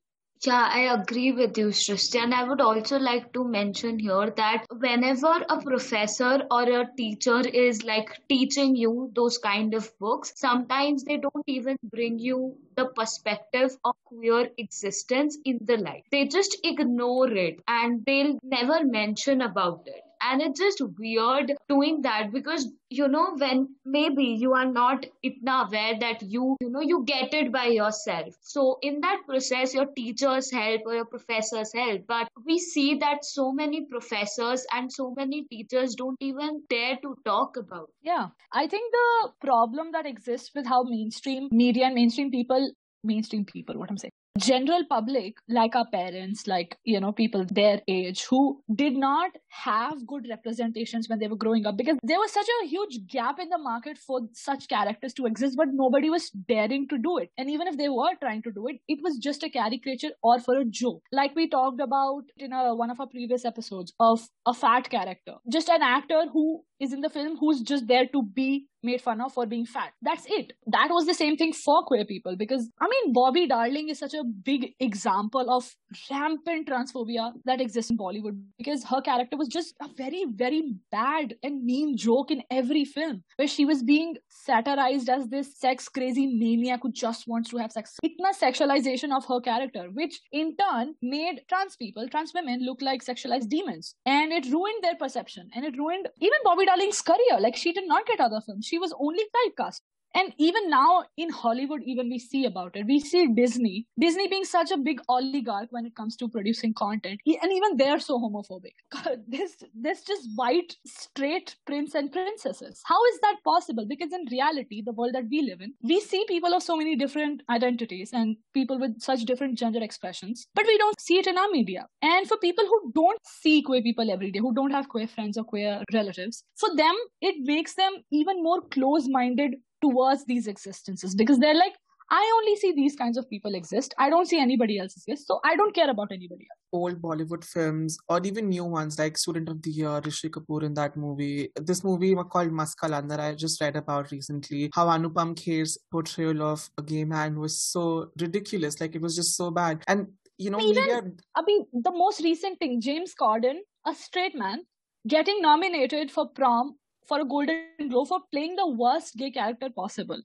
Yeah, 0.44 0.68
I 0.72 0.80
agree 1.00 1.30
with 1.30 1.56
you, 1.58 1.66
Srishti. 1.68 2.18
And 2.18 2.34
I 2.34 2.42
would 2.42 2.60
also 2.60 2.98
like 2.98 3.32
to 3.34 3.44
mention 3.44 4.00
here 4.00 4.30
that 4.36 4.64
whenever 4.70 5.44
a 5.48 5.62
professor 5.62 6.44
or 6.50 6.62
a 6.62 6.90
teacher 6.96 7.40
is 7.46 7.84
like 7.84 8.08
teaching 8.28 8.74
you 8.74 9.12
those 9.14 9.38
kind 9.38 9.74
of 9.74 9.96
books, 10.00 10.32
sometimes 10.34 11.04
they 11.04 11.18
don't 11.18 11.44
even 11.46 11.76
bring 11.84 12.18
you 12.18 12.56
the 12.74 12.86
perspective 12.86 13.76
of 13.84 13.94
queer 14.06 14.48
existence 14.58 15.38
in 15.44 15.58
the 15.62 15.76
light. 15.76 16.02
They 16.10 16.26
just 16.26 16.56
ignore 16.64 17.30
it 17.30 17.60
and 17.68 18.04
they'll 18.04 18.38
never 18.42 18.84
mention 18.84 19.40
about 19.42 19.82
it 19.86 20.02
and 20.20 20.42
it's 20.42 20.58
just 20.58 20.82
weird 20.98 21.52
doing 21.68 22.02
that 22.02 22.32
because 22.32 22.68
you 22.90 23.08
know 23.08 23.34
when 23.36 23.68
maybe 23.84 24.24
you 24.24 24.54
are 24.54 24.70
not 24.70 25.04
itna 25.24 25.66
aware 25.66 25.98
that 25.98 26.22
you 26.22 26.56
you 26.60 26.70
know 26.70 26.80
you 26.80 27.04
get 27.04 27.34
it 27.34 27.52
by 27.52 27.66
yourself. 27.66 28.34
So 28.40 28.78
in 28.82 29.00
that 29.00 29.20
process 29.26 29.74
your 29.74 29.86
teachers 29.86 30.50
help 30.50 30.82
or 30.86 30.94
your 30.94 31.04
professors 31.04 31.72
help 31.72 32.06
but 32.06 32.28
we 32.44 32.58
see 32.58 32.96
that 32.96 33.24
so 33.24 33.52
many 33.52 33.84
professors 33.86 34.66
and 34.72 34.92
so 34.92 35.12
many 35.16 35.44
teachers 35.44 35.94
don't 35.94 36.16
even 36.20 36.62
dare 36.70 36.96
to 37.02 37.16
talk 37.24 37.56
about. 37.56 37.90
Yeah. 38.02 38.28
I 38.52 38.66
think 38.66 38.92
the 38.92 39.30
problem 39.40 39.92
that 39.92 40.06
exists 40.06 40.50
with 40.54 40.66
how 40.66 40.82
mainstream 40.82 41.48
media 41.52 41.86
and 41.86 41.94
mainstream 41.94 42.30
people 42.30 42.72
mainstream 43.04 43.44
people 43.44 43.78
what 43.78 43.90
i'm 43.90 43.96
saying 43.96 44.17
general 44.38 44.84
public 44.88 45.36
like 45.48 45.74
our 45.74 45.86
parents 45.90 46.46
like 46.46 46.76
you 46.84 47.00
know 47.00 47.12
people 47.12 47.44
their 47.50 47.80
age 47.88 48.24
who 48.24 48.62
did 48.74 48.96
not 48.96 49.30
have 49.48 50.06
good 50.06 50.26
representations 50.28 51.08
when 51.08 51.18
they 51.18 51.26
were 51.26 51.36
growing 51.36 51.66
up 51.66 51.76
because 51.76 51.96
there 52.02 52.18
was 52.18 52.32
such 52.32 52.46
a 52.62 52.66
huge 52.66 53.06
gap 53.08 53.38
in 53.40 53.48
the 53.48 53.58
market 53.58 53.98
for 53.98 54.20
such 54.32 54.68
characters 54.68 55.12
to 55.12 55.26
exist 55.26 55.56
but 55.56 55.68
nobody 55.72 56.10
was 56.10 56.30
daring 56.48 56.86
to 56.88 56.98
do 56.98 57.18
it. 57.18 57.30
And 57.36 57.50
even 57.50 57.66
if 57.66 57.76
they 57.76 57.88
were 57.88 58.14
trying 58.20 58.42
to 58.42 58.52
do 58.52 58.68
it 58.68 58.76
it 58.88 59.00
was 59.02 59.18
just 59.18 59.42
a 59.42 59.50
caricature 59.50 60.10
or 60.22 60.38
for 60.38 60.56
a 60.58 60.64
joke. 60.64 61.02
Like 61.12 61.34
we 61.34 61.48
talked 61.48 61.80
about 61.80 62.24
in 62.36 62.52
a, 62.52 62.74
one 62.74 62.90
of 62.90 63.00
our 63.00 63.06
previous 63.06 63.44
episodes 63.44 63.92
of 63.98 64.28
a 64.46 64.54
fat 64.54 64.88
character. 64.90 65.34
Just 65.50 65.68
an 65.68 65.82
actor 65.82 66.24
who 66.32 66.62
is 66.80 66.92
in 66.92 67.00
the 67.00 67.10
film 67.10 67.36
who's 67.38 67.60
just 67.60 67.86
there 67.86 68.06
to 68.06 68.22
be 68.22 68.66
made 68.82 69.00
fun 69.00 69.20
of 69.20 69.32
for 69.32 69.46
being 69.46 69.66
fat. 69.66 69.92
That's 70.02 70.24
it. 70.28 70.52
That 70.66 70.88
was 70.90 71.06
the 71.06 71.14
same 71.14 71.36
thing 71.36 71.52
for 71.52 71.82
queer 71.84 72.04
people 72.04 72.36
because, 72.36 72.68
I 72.80 72.88
mean, 72.88 73.12
Bobby 73.12 73.46
Darling 73.46 73.88
is 73.88 73.98
such 73.98 74.14
a 74.14 74.24
big 74.24 74.72
example 74.78 75.50
of 75.50 75.74
rampant 76.10 76.68
transphobia 76.68 77.32
that 77.44 77.60
exists 77.60 77.90
in 77.90 77.98
Bollywood 77.98 78.40
because 78.56 78.84
her 78.84 79.00
character 79.00 79.36
was 79.36 79.48
just 79.48 79.74
a 79.82 79.88
very, 79.96 80.24
very 80.30 80.74
bad 80.90 81.34
and 81.42 81.64
mean 81.64 81.96
joke 81.96 82.30
in 82.30 82.42
every 82.50 82.84
film 82.84 83.24
where 83.36 83.48
she 83.48 83.64
was 83.64 83.82
being 83.82 84.16
satirized 84.28 85.08
as 85.08 85.26
this 85.28 85.58
sex 85.58 85.88
crazy 85.88 86.26
maniac 86.26 86.80
who 86.82 86.92
just 86.92 87.26
wants 87.26 87.50
to 87.50 87.56
have 87.56 87.72
sex. 87.72 87.96
Itna 88.04 88.32
sexualization 88.40 89.16
of 89.16 89.24
her 89.26 89.40
character, 89.40 89.88
which 89.92 90.20
in 90.32 90.56
turn 90.56 90.94
made 91.02 91.40
trans 91.48 91.76
people, 91.76 92.08
trans 92.08 92.32
women 92.32 92.64
look 92.64 92.80
like 92.80 93.04
sexualized 93.04 93.48
demons. 93.48 93.94
And 94.06 94.32
it 94.32 94.46
ruined 94.46 94.82
their 94.82 94.94
perception 94.94 95.50
and 95.54 95.64
it 95.64 95.76
ruined 95.76 96.08
even 96.20 96.38
Bobby 96.44 96.66
Darling's 96.68 97.02
career. 97.02 97.40
Like 97.40 97.56
she 97.56 97.72
did 97.72 97.88
not 97.88 98.06
get 98.06 98.20
other 98.20 98.40
films. 98.46 98.66
She 98.66 98.78
was 98.78 98.94
only 99.00 99.24
typecast 99.36 99.80
and 100.18 100.32
even 100.38 100.68
now 100.68 101.04
in 101.16 101.30
hollywood 101.30 101.82
even 101.84 102.08
we 102.08 102.18
see 102.18 102.44
about 102.44 102.76
it. 102.76 102.86
We 102.86 103.00
see 103.00 103.26
disney. 103.34 103.86
Disney 103.98 104.28
being 104.28 104.44
such 104.44 104.70
a 104.70 104.76
big 104.76 105.00
oligarch 105.08 105.68
when 105.70 105.86
it 105.86 105.94
comes 105.94 106.16
to 106.16 106.28
producing 106.28 106.74
content. 106.74 107.20
And 107.26 107.52
even 107.52 107.76
they're 107.76 108.00
so 108.00 108.18
homophobic. 108.18 108.74
This 109.28 109.56
this 109.74 110.02
just 110.02 110.28
white 110.36 110.74
straight 110.86 111.54
prince 111.66 111.94
and 111.94 112.10
princesses. 112.12 112.82
How 112.86 113.04
is 113.12 113.20
that 113.20 113.36
possible? 113.44 113.86
Because 113.88 114.12
in 114.12 114.24
reality 114.30 114.82
the 114.82 114.92
world 114.92 115.14
that 115.14 115.28
we 115.30 115.42
live 115.42 115.60
in 115.60 115.74
we 115.82 116.00
see 116.00 116.24
people 116.28 116.54
of 116.54 116.62
so 116.62 116.76
many 116.76 116.96
different 116.96 117.42
identities 117.50 118.10
and 118.12 118.36
people 118.54 118.78
with 118.78 119.00
such 119.00 119.24
different 119.32 119.58
gender 119.58 119.82
expressions 119.82 120.46
but 120.54 120.66
we 120.66 120.78
don't 120.78 121.00
see 121.00 121.18
it 121.18 121.26
in 121.26 121.38
our 121.38 121.50
media. 121.50 121.86
And 122.02 122.26
for 122.26 122.38
people 122.38 122.64
who 122.66 122.92
don't 122.94 123.20
see 123.24 123.62
queer 123.62 123.82
people 123.82 124.10
every 124.10 124.32
day 124.32 124.40
who 124.40 124.54
don't 124.54 124.76
have 124.78 124.88
queer 124.88 125.08
friends 125.08 125.38
or 125.38 125.44
queer 125.44 125.82
relatives 125.92 126.42
for 126.56 126.74
them 126.76 126.96
it 127.20 127.36
makes 127.54 127.74
them 127.74 128.02
even 128.10 128.42
more 128.42 128.60
close 128.76 129.08
minded 129.08 129.56
towards 129.80 130.24
these 130.24 130.46
existences 130.46 131.14
because 131.14 131.38
they're 131.38 131.54
like 131.54 131.74
I 132.10 132.32
only 132.38 132.56
see 132.56 132.72
these 132.72 132.96
kinds 132.96 133.18
of 133.18 133.28
people 133.28 133.54
exist. 133.54 133.94
I 133.98 134.08
don't 134.08 134.26
see 134.26 134.40
anybody 134.40 134.78
else 134.78 134.96
exist. 134.96 135.26
So 135.26 135.40
I 135.44 135.56
don't 135.56 135.74
care 135.74 135.90
about 135.90 136.10
anybody 136.10 136.46
else. 136.50 136.58
Old 136.72 137.02
Bollywood 137.02 137.44
films 137.44 137.98
or 138.08 138.20
even 138.24 138.48
new 138.48 138.64
ones 138.64 138.98
like 138.98 139.18
Student 139.18 139.50
of 139.50 139.60
the 139.62 139.70
Year, 139.70 140.00
Rishi 140.02 140.30
Kapoor 140.30 140.62
in 140.62 140.72
that 140.74 140.96
movie. 140.96 141.50
This 141.60 141.84
movie 141.84 142.14
called 142.14 142.52
Mast 142.52 142.78
that 142.80 143.20
I 143.20 143.34
just 143.34 143.60
read 143.60 143.76
about 143.76 144.10
recently. 144.10 144.70
How 144.74 144.86
Anupam 144.86 145.36
Kher's 145.36 145.76
portrayal 145.90 146.42
of 146.42 146.70
a 146.78 146.82
gay 146.82 147.04
man 147.04 147.38
was 147.38 147.60
so 147.60 148.10
ridiculous. 148.18 148.80
Like 148.80 148.94
it 148.94 149.02
was 149.02 149.14
just 149.14 149.36
so 149.36 149.50
bad. 149.50 149.82
And 149.86 150.06
you 150.38 150.50
know, 150.50 150.60
even 150.60 150.82
media... 150.82 151.02
I 151.34 151.42
mean, 151.42 151.66
the 151.74 151.90
most 151.90 152.22
recent 152.22 152.58
thing, 152.58 152.80
James 152.80 153.12
Corden, 153.20 153.56
a 153.86 153.94
straight 153.94 154.34
man, 154.34 154.62
getting 155.06 155.42
nominated 155.42 156.10
for 156.10 156.28
prom 156.28 156.76
for 157.08 157.20
a 157.20 157.24
Golden 157.24 157.88
Globe 157.88 158.08
for 158.08 158.20
playing 158.30 158.56
the 158.56 158.68
worst 158.68 159.16
gay 159.16 159.30
character 159.30 159.70
possible. 159.70 160.20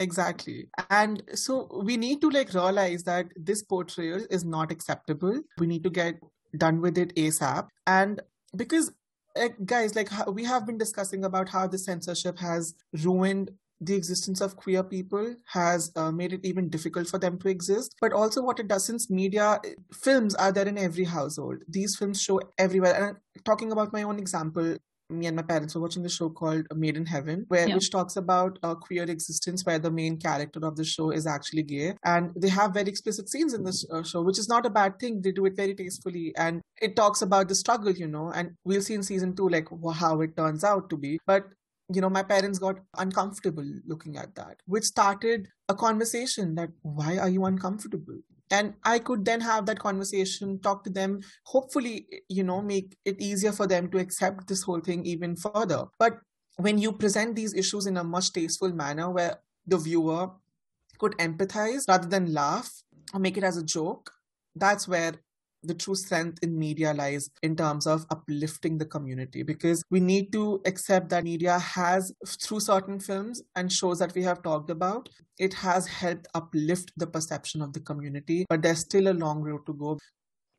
Exactly. 0.00 0.68
And 0.90 1.22
so 1.34 1.68
we 1.82 1.96
need 1.96 2.20
to 2.22 2.30
like 2.30 2.52
realize 2.52 3.04
that 3.04 3.26
this 3.36 3.62
portrayal 3.62 4.26
is 4.28 4.44
not 4.44 4.72
acceptable. 4.72 5.40
We 5.58 5.66
need 5.66 5.84
to 5.84 5.90
get 5.90 6.18
done 6.58 6.80
with 6.80 6.98
it 6.98 7.14
ASAP. 7.14 7.68
And 7.86 8.20
because 8.56 8.92
guys, 9.64 9.94
like 9.94 10.10
we 10.28 10.44
have 10.44 10.66
been 10.66 10.78
discussing 10.78 11.24
about 11.24 11.48
how 11.48 11.68
the 11.68 11.78
censorship 11.78 12.38
has 12.38 12.74
ruined 13.02 13.52
the 13.80 13.94
existence 13.94 14.40
of 14.40 14.56
queer 14.56 14.82
people 14.82 15.34
has 15.46 15.90
uh, 15.96 16.10
made 16.10 16.32
it 16.32 16.44
even 16.44 16.68
difficult 16.68 17.08
for 17.08 17.18
them 17.18 17.36
to 17.38 17.48
exist 17.48 17.94
but 18.00 18.12
also 18.12 18.40
what 18.40 18.60
it 18.60 18.68
does 18.68 18.84
since 18.84 19.10
media 19.10 19.60
films 19.92 20.34
are 20.36 20.52
there 20.52 20.68
in 20.68 20.78
every 20.78 21.04
household 21.04 21.58
these 21.68 21.96
films 21.96 22.22
show 22.22 22.40
everywhere 22.56 22.94
and 22.94 23.44
talking 23.44 23.72
about 23.72 23.92
my 23.92 24.04
own 24.04 24.18
example 24.18 24.76
me 25.18 25.26
and 25.26 25.36
my 25.36 25.42
parents 25.42 25.74
were 25.74 25.80
watching 25.80 26.02
the 26.02 26.08
show 26.08 26.28
called 26.28 26.66
Made 26.74 26.96
in 26.96 27.06
Heaven, 27.06 27.44
where 27.48 27.68
yeah. 27.68 27.74
which 27.74 27.90
talks 27.90 28.16
about 28.16 28.58
a 28.62 28.74
queer 28.74 29.04
existence 29.04 29.64
where 29.64 29.78
the 29.78 29.90
main 29.90 30.18
character 30.18 30.60
of 30.62 30.76
the 30.76 30.84
show 30.84 31.10
is 31.10 31.26
actually 31.26 31.62
gay, 31.62 31.94
and 32.04 32.32
they 32.36 32.48
have 32.48 32.74
very 32.74 32.88
explicit 32.88 33.28
scenes 33.28 33.54
in 33.54 33.64
this 33.64 33.84
uh, 33.90 34.02
show, 34.02 34.22
which 34.22 34.38
is 34.38 34.48
not 34.48 34.66
a 34.66 34.70
bad 34.70 34.98
thing. 34.98 35.20
They 35.22 35.32
do 35.32 35.46
it 35.46 35.56
very 35.56 35.74
tastefully, 35.74 36.32
and 36.36 36.60
it 36.80 36.96
talks 36.96 37.22
about 37.22 37.48
the 37.48 37.54
struggle, 37.54 37.92
you 37.92 38.08
know. 38.08 38.30
And 38.30 38.52
we'll 38.64 38.82
see 38.82 38.94
in 38.94 39.02
season 39.02 39.34
two 39.34 39.48
like 39.48 39.68
how 39.94 40.20
it 40.20 40.36
turns 40.36 40.64
out 40.64 40.90
to 40.90 40.96
be. 40.96 41.18
But 41.26 41.44
you 41.92 42.00
know, 42.00 42.10
my 42.10 42.22
parents 42.22 42.58
got 42.58 42.78
uncomfortable 42.96 43.66
looking 43.86 44.16
at 44.16 44.34
that, 44.36 44.56
which 44.66 44.84
started 44.84 45.48
a 45.68 45.74
conversation 45.74 46.54
that 46.54 46.70
why 46.82 47.18
are 47.18 47.28
you 47.28 47.44
uncomfortable? 47.44 48.18
And 48.50 48.74
I 48.84 48.98
could 48.98 49.24
then 49.24 49.40
have 49.40 49.66
that 49.66 49.78
conversation, 49.78 50.60
talk 50.60 50.84
to 50.84 50.90
them, 50.90 51.20
hopefully, 51.44 52.06
you 52.28 52.44
know, 52.44 52.60
make 52.60 52.96
it 53.04 53.20
easier 53.20 53.52
for 53.52 53.66
them 53.66 53.90
to 53.90 53.98
accept 53.98 54.46
this 54.46 54.62
whole 54.62 54.80
thing 54.80 55.04
even 55.06 55.34
further. 55.36 55.86
But 55.98 56.18
when 56.56 56.78
you 56.78 56.92
present 56.92 57.34
these 57.36 57.54
issues 57.54 57.86
in 57.86 57.96
a 57.96 58.04
much 58.04 58.32
tasteful 58.32 58.72
manner 58.72 59.10
where 59.10 59.40
the 59.66 59.78
viewer 59.78 60.30
could 60.98 61.12
empathize 61.18 61.88
rather 61.88 62.08
than 62.08 62.32
laugh 62.32 62.70
or 63.12 63.20
make 63.20 63.36
it 63.36 63.44
as 63.44 63.56
a 63.56 63.64
joke, 63.64 64.12
that's 64.54 64.86
where 64.86 65.14
the 65.64 65.74
true 65.74 65.94
strength 65.94 66.38
in 66.42 66.58
media 66.58 66.92
lies 66.94 67.30
in 67.42 67.56
terms 67.56 67.86
of 67.86 68.06
uplifting 68.10 68.78
the 68.78 68.84
community 68.84 69.42
because 69.42 69.82
we 69.90 70.00
need 70.00 70.32
to 70.32 70.60
accept 70.66 71.08
that 71.08 71.24
media 71.24 71.58
has 71.58 72.12
through 72.26 72.60
certain 72.60 73.00
films 73.00 73.42
and 73.56 73.72
shows 73.72 73.98
that 73.98 74.14
we 74.14 74.22
have 74.22 74.42
talked 74.42 74.70
about 74.70 75.08
it 75.38 75.52
has 75.52 75.86
helped 75.86 76.28
uplift 76.34 76.92
the 76.96 77.06
perception 77.06 77.60
of 77.62 77.72
the 77.72 77.80
community 77.80 78.44
but 78.48 78.62
there's 78.62 78.80
still 78.80 79.08
a 79.08 79.14
long 79.14 79.42
road 79.42 79.64
to 79.66 79.74
go. 79.74 79.98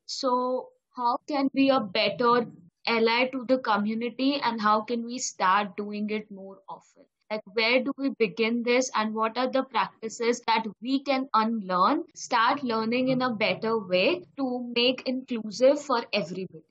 So 0.06 0.70
how 0.96 1.18
can 1.28 1.50
we 1.54 1.70
a 1.70 1.80
better 1.80 2.46
ally 2.88 3.28
to 3.32 3.46
the 3.48 3.58
community 3.60 4.40
and 4.44 4.62
how 4.62 4.82
can 4.82 5.06
we 5.06 5.18
start 5.18 5.76
doing 5.78 6.10
it 6.10 6.30
more 6.32 6.60
often? 6.70 7.04
Like 7.32 7.42
where 7.54 7.84
do 7.84 7.92
we 7.98 8.10
begin 8.20 8.62
this 8.64 8.92
and 8.94 9.14
what 9.14 9.38
are 9.38 9.50
the 9.50 9.64
practices 9.64 10.42
that 10.48 10.66
we 10.82 11.04
can 11.04 11.28
unlearn 11.34 12.04
start 12.16 12.64
learning 12.64 13.10
in 13.10 13.22
a 13.24 13.34
better 13.34 13.80
way 13.80 14.24
to 14.38 14.72
make 14.76 15.04
inclusive 15.08 15.82
for 15.82 16.04
everybody? 16.14 16.64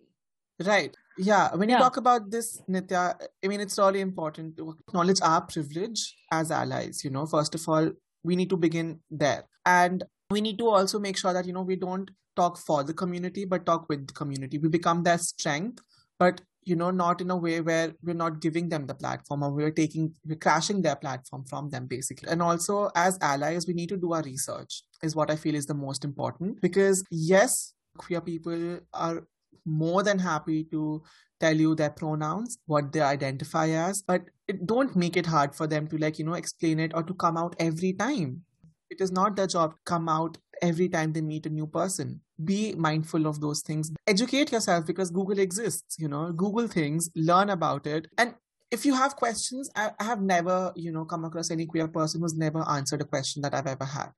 Right. 0.64 0.96
Yeah 1.16 1.54
when 1.54 1.68
you 1.68 1.76
talk 1.78 1.96
about 1.96 2.30
this 2.30 2.60
nitya 2.68 3.14
i 3.44 3.48
mean 3.48 3.60
it's 3.60 3.78
really 3.78 4.00
important 4.00 4.56
to 4.56 4.76
acknowledge 4.88 5.20
our 5.22 5.42
privilege 5.42 6.16
as 6.32 6.50
allies 6.50 7.04
you 7.04 7.10
know. 7.10 7.26
First 7.26 7.54
of 7.54 7.68
all 7.68 7.90
we 8.24 8.36
need 8.36 8.50
to 8.50 8.56
begin 8.56 9.00
there. 9.10 9.44
And 9.66 10.02
we 10.30 10.40
need 10.40 10.58
to 10.58 10.68
also 10.68 10.98
make 10.98 11.16
sure 11.16 11.32
that 11.32 11.46
you 11.46 11.52
know 11.52 11.62
we 11.62 11.76
don't 11.76 12.10
talk 12.36 12.58
for 12.58 12.82
the 12.82 12.94
community 12.94 13.44
but 13.44 13.66
talk 13.66 13.88
with 13.88 14.06
the 14.06 14.14
community. 14.14 14.58
We 14.58 14.68
become 14.68 15.02
their 15.02 15.18
strength 15.18 15.82
but 16.18 16.40
you 16.64 16.76
know 16.76 16.90
not 16.90 17.20
in 17.20 17.30
a 17.30 17.36
way 17.36 17.60
where 17.60 17.92
we're 18.02 18.14
not 18.14 18.40
giving 18.40 18.68
them 18.68 18.86
the 18.86 18.94
platform 18.94 19.42
or 19.42 19.50
we're 19.50 19.70
taking 19.70 20.12
we're 20.24 20.36
crashing 20.36 20.82
their 20.82 20.96
platform 20.96 21.44
from 21.44 21.70
them 21.70 21.86
basically. 21.86 22.28
And 22.28 22.42
also 22.42 22.90
as 22.94 23.18
allies 23.20 23.66
we 23.66 23.74
need 23.74 23.90
to 23.90 23.96
do 23.96 24.12
our 24.12 24.22
research 24.22 24.82
is 25.02 25.14
what 25.14 25.30
i 25.30 25.36
feel 25.36 25.54
is 25.54 25.66
the 25.66 25.74
most 25.74 26.04
important. 26.04 26.60
Because 26.60 27.04
yes 27.10 27.74
queer 27.98 28.20
people 28.20 28.80
are 28.92 29.22
more 29.66 30.02
than 30.02 30.18
happy 30.18 30.64
to 30.64 31.02
tell 31.40 31.56
you 31.56 31.74
their 31.74 31.90
pronouns 31.90 32.58
what 32.66 32.92
they 32.92 33.00
identify 33.00 33.68
as 33.68 34.02
but 34.02 34.22
it, 34.48 34.66
don't 34.66 34.96
make 34.96 35.16
it 35.16 35.26
hard 35.26 35.54
for 35.54 35.66
them 35.66 35.86
to 35.88 35.96
like 35.98 36.18
you 36.18 36.24
know 36.24 36.34
explain 36.34 36.80
it 36.80 36.92
or 36.94 37.02
to 37.02 37.14
come 37.14 37.36
out 37.36 37.54
every 37.58 37.92
time. 37.92 38.42
It 38.90 39.00
is 39.00 39.10
not 39.10 39.34
their 39.34 39.46
job 39.46 39.72
to 39.72 39.78
come 39.84 40.08
out 40.08 40.38
every 40.62 40.88
time 40.88 41.12
they 41.12 41.20
meet 41.20 41.46
a 41.46 41.50
new 41.50 41.66
person 41.66 42.20
be 42.42 42.74
mindful 42.74 43.26
of 43.26 43.40
those 43.40 43.60
things. 43.62 43.92
Educate 44.06 44.50
yourself 44.52 44.86
because 44.86 45.10
google 45.10 45.38
exists 45.38 45.96
you 45.98 46.08
know. 46.08 46.32
Google 46.32 46.68
things 46.68 47.10
learn 47.14 47.50
about 47.50 47.86
it. 47.86 48.08
And 48.18 48.34
if 48.70 48.84
you 48.84 48.94
have 48.94 49.16
questions 49.16 49.70
I, 49.76 49.92
I 50.00 50.04
have 50.04 50.20
never 50.20 50.72
you 50.74 50.92
know 50.92 51.04
come 51.04 51.24
across 51.24 51.50
any 51.50 51.66
queer 51.66 51.88
person 51.88 52.20
who's 52.20 52.34
never 52.34 52.68
answered 52.68 53.00
a 53.00 53.04
question 53.04 53.42
that 53.42 53.54
i've 53.54 53.66
ever 53.66 53.84
had. 53.84 54.12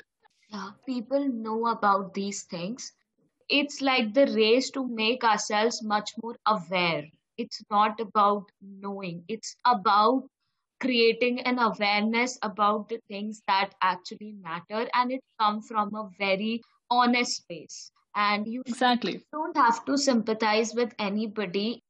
Yeah 0.49 0.71
people 0.87 1.29
know 1.29 1.67
about 1.67 2.15
these 2.15 2.45
things. 2.45 2.93
It's 3.49 3.81
like 3.81 4.13
the 4.15 4.27
race 4.35 4.71
to 4.71 4.87
make 4.89 5.23
ourselves 5.23 5.83
much 5.83 6.11
more 6.23 6.37
aware. 6.47 7.05
It's 7.39 7.63
not 7.71 8.01
about 8.01 8.51
knowing. 8.61 9.23
It's 9.29 9.55
about 9.65 10.25
creating 10.81 11.41
an 11.41 11.59
awareness 11.59 12.39
about 12.43 12.89
the 12.89 12.99
things 13.09 13.43
that 13.47 13.75
actually 13.83 14.35
matter 14.43 14.89
and 14.95 15.13
it 15.13 15.23
comes 15.41 15.67
from 15.69 15.95
a 15.95 16.09
very 16.19 16.61
honest 16.91 17.37
space 17.37 17.91
and 18.17 18.47
you 18.49 18.63
exactly. 18.67 19.25
don't 19.33 19.57
have 19.57 19.85
to 19.85 19.97
sympathize 19.97 20.75
with 20.75 20.93
anybody. 20.99 21.83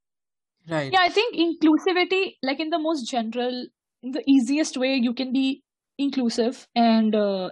Right. 0.69 0.93
Yeah 0.93 0.99
i 1.01 1.09
think 1.09 1.37
inclusivity 1.37 2.35
like 2.43 2.59
in 2.59 2.71
the 2.71 2.79
most 2.85 3.09
general 3.09 3.67
in 4.03 4.11
the 4.11 4.23
easiest 4.27 4.77
way 4.77 4.97
you 4.97 5.13
can 5.15 5.33
be 5.33 5.63
inclusive 5.97 6.67
and 6.75 7.15
uh, 7.15 7.51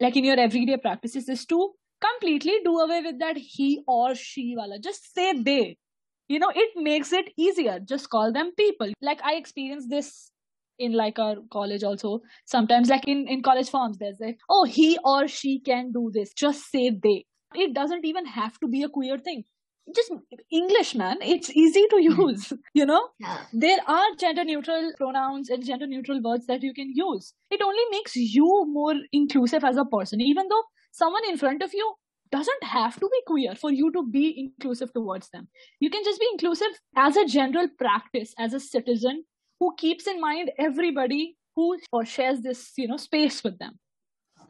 like 0.00 0.16
in 0.16 0.24
your 0.24 0.38
everyday 0.38 0.76
practices 0.76 1.28
is 1.28 1.44
to 1.46 1.72
completely 2.00 2.58
do 2.64 2.78
away 2.78 3.00
with 3.02 3.18
that 3.18 3.36
he 3.36 3.82
or 3.86 4.14
she 4.14 4.54
wala. 4.56 4.78
Just 4.78 5.14
say 5.14 5.32
they. 5.40 5.76
You 6.28 6.38
know 6.38 6.52
it 6.54 6.70
makes 6.76 7.12
it 7.12 7.30
easier. 7.36 7.78
Just 7.80 8.10
call 8.10 8.32
them 8.32 8.52
people. 8.56 8.92
Like 9.00 9.20
i 9.22 9.34
experienced 9.34 9.90
this 9.90 10.30
in 10.78 10.92
like 10.92 11.18
our 11.18 11.36
college 11.52 11.82
also. 11.82 12.20
Sometimes 12.46 12.88
like 12.88 13.06
in 13.06 13.26
in 13.28 13.42
college 13.42 13.68
forms 13.68 13.98
there's 13.98 14.20
like 14.20 14.38
oh 14.48 14.64
he 14.64 14.98
or 15.04 15.28
she 15.28 15.60
can 15.60 15.92
do 15.92 16.10
this. 16.14 16.32
Just 16.32 16.70
say 16.70 16.90
they 16.90 17.24
it 17.54 17.74
doesn't 17.74 18.04
even 18.04 18.26
have 18.26 18.58
to 18.60 18.68
be 18.68 18.82
a 18.82 18.88
queer 18.88 19.18
thing. 19.18 19.44
Just 19.94 20.12
english 20.50 20.94
man. 20.94 21.16
It's 21.20 21.50
easy 21.50 21.86
to 21.90 21.96
hmm. 21.96 22.20
use 22.22 22.52
you 22.74 22.86
know? 22.86 23.08
Yeah. 23.18 23.38
there 23.52 23.78
are 23.86 24.14
gender 24.18 24.44
neutral 24.44 24.92
pronouns 24.96 25.50
and 25.50 25.64
gender 25.64 25.86
neutral 25.86 26.22
words 26.22 26.46
that 26.46 26.62
you 26.62 26.72
can 26.72 26.92
use. 26.94 27.34
It 27.50 27.62
only 27.62 27.82
makes 27.90 28.14
you 28.14 28.64
more 28.68 28.94
inclusive 29.12 29.64
as 29.64 29.76
a 29.76 29.84
person 29.84 30.20
even 30.20 30.48
though 30.48 30.62
someone 30.92 31.22
in 31.28 31.36
front 31.36 31.62
of 31.62 31.74
you 31.74 31.94
doesn't 32.30 32.64
have 32.64 32.94
to 32.98 33.08
be 33.08 33.22
queer 33.26 33.54
for 33.54 33.70
you 33.70 33.92
to 33.92 34.06
be 34.06 34.34
inclusive 34.38 34.92
towards 34.92 35.28
them. 35.30 35.48
You 35.80 35.90
can 35.90 36.02
just 36.04 36.18
be 36.18 36.28
inclusive 36.32 36.80
as 36.96 37.16
a 37.16 37.26
general 37.26 37.66
practice 37.78 38.34
as 38.38 38.54
a 38.54 38.60
citizen 38.60 39.24
who 39.58 39.74
keeps 39.76 40.06
in 40.06 40.20
mind 40.20 40.50
everybody 40.58 41.36
who 41.54 41.78
or 41.92 42.04
shares 42.04 42.40
this 42.40 42.72
you 42.76 42.88
know 42.88 42.96
space 42.96 43.44
with 43.44 43.58
them 43.58 43.78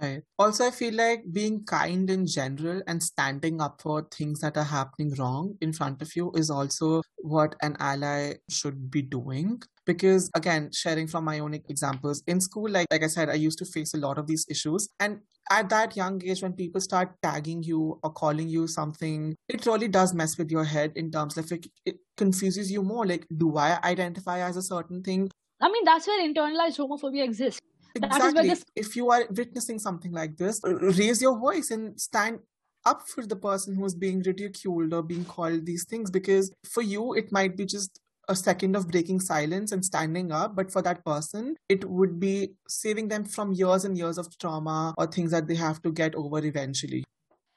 Right. 0.01 0.23
Also, 0.39 0.67
I 0.67 0.71
feel 0.71 0.95
like 0.95 1.25
being 1.33 1.65
kind 1.65 2.09
in 2.11 2.27
general 2.27 2.83
and 2.87 3.03
standing 3.03 3.61
up 3.61 3.81
for 3.83 4.07
things 4.11 4.41
that 4.41 4.57
are 4.57 4.65
happening 4.65 5.15
wrong 5.15 5.57
in 5.61 5.73
front 5.73 6.03
of 6.03 6.15
you 6.17 6.33
is 6.35 6.51
also 6.51 7.03
what 7.19 7.55
an 7.63 7.77
ally 7.79 8.35
should 8.51 8.91
be 8.91 9.03
doing. 9.03 9.63
Because 9.85 10.31
again, 10.35 10.71
sharing 10.73 11.07
from 11.07 11.25
my 11.25 11.39
own 11.41 11.55
examples 11.55 12.23
in 12.27 12.41
school, 12.41 12.71
like 12.71 12.87
like 12.91 13.03
I 13.03 13.09
said, 13.09 13.29
I 13.29 13.35
used 13.35 13.59
to 13.59 13.65
face 13.65 13.95
a 13.95 13.99
lot 13.99 14.19
of 14.19 14.27
these 14.27 14.47
issues. 14.49 14.89
And 15.01 15.21
at 15.51 15.69
that 15.71 15.97
young 15.97 16.23
age, 16.25 16.43
when 16.43 16.53
people 16.53 16.81
start 16.81 17.15
tagging 17.23 17.63
you 17.63 17.99
or 18.03 18.13
calling 18.13 18.49
you 18.49 18.67
something, 18.67 19.35
it 19.49 19.67
really 19.67 19.89
does 19.89 20.15
mess 20.15 20.39
with 20.39 20.51
your 20.51 20.65
head 20.65 20.93
in 20.95 21.11
terms 21.11 21.37
of 21.37 21.51
it, 21.51 21.67
it 21.85 21.97
confuses 22.17 22.71
you 22.71 22.83
more. 22.83 23.07
Like, 23.07 23.27
do 23.37 23.57
I 23.57 23.79
identify 23.85 24.41
as 24.41 24.57
a 24.57 24.63
certain 24.63 25.03
thing? 25.03 25.31
I 25.61 25.71
mean, 25.71 25.85
that's 25.85 26.07
where 26.07 26.21
internalized 26.29 26.79
homophobia 26.79 27.25
exists. 27.25 27.61
Exactly. 27.95 28.49
This... 28.49 28.65
If 28.77 28.97
you 28.97 29.11
are 29.11 29.25
witnessing 29.31 29.79
something 29.79 30.13
like 30.13 30.37
this, 30.37 30.61
raise 30.65 31.23
your 31.23 31.39
voice 31.39 31.71
and 31.71 32.01
stand 32.01 32.41
up 32.85 33.09
for 33.09 33.25
the 33.27 33.37
person 33.37 33.77
who's 33.77 33.95
being 33.95 34.23
ridiculed 34.23 34.93
or 34.93 35.03
being 35.03 35.25
called 35.25 35.67
these 35.67 35.85
things 35.85 36.11
because 36.11 36.53
for 36.69 36.83
you 36.83 37.15
it 37.15 37.31
might 37.31 37.57
be 37.57 37.65
just 37.65 38.01
a 38.29 38.37
second 38.37 38.77
of 38.77 38.89
breaking 38.89 39.21
silence 39.21 39.73
and 39.73 39.85
standing 39.85 40.31
up, 40.31 40.55
but 40.55 40.71
for 40.71 40.81
that 40.83 41.05
person, 41.05 41.57
it 41.69 41.85
would 41.89 42.21
be 42.21 42.53
saving 42.69 43.09
them 43.09 43.25
from 43.25 43.53
years 43.53 43.85
and 43.85 43.99
years 43.99 44.17
of 44.17 44.37
trauma 44.39 44.95
or 44.97 45.07
things 45.07 45.33
that 45.33 45.49
they 45.49 45.57
have 45.57 45.83
to 45.83 45.91
get 45.91 46.15
over 46.15 46.39
eventually. 46.45 47.05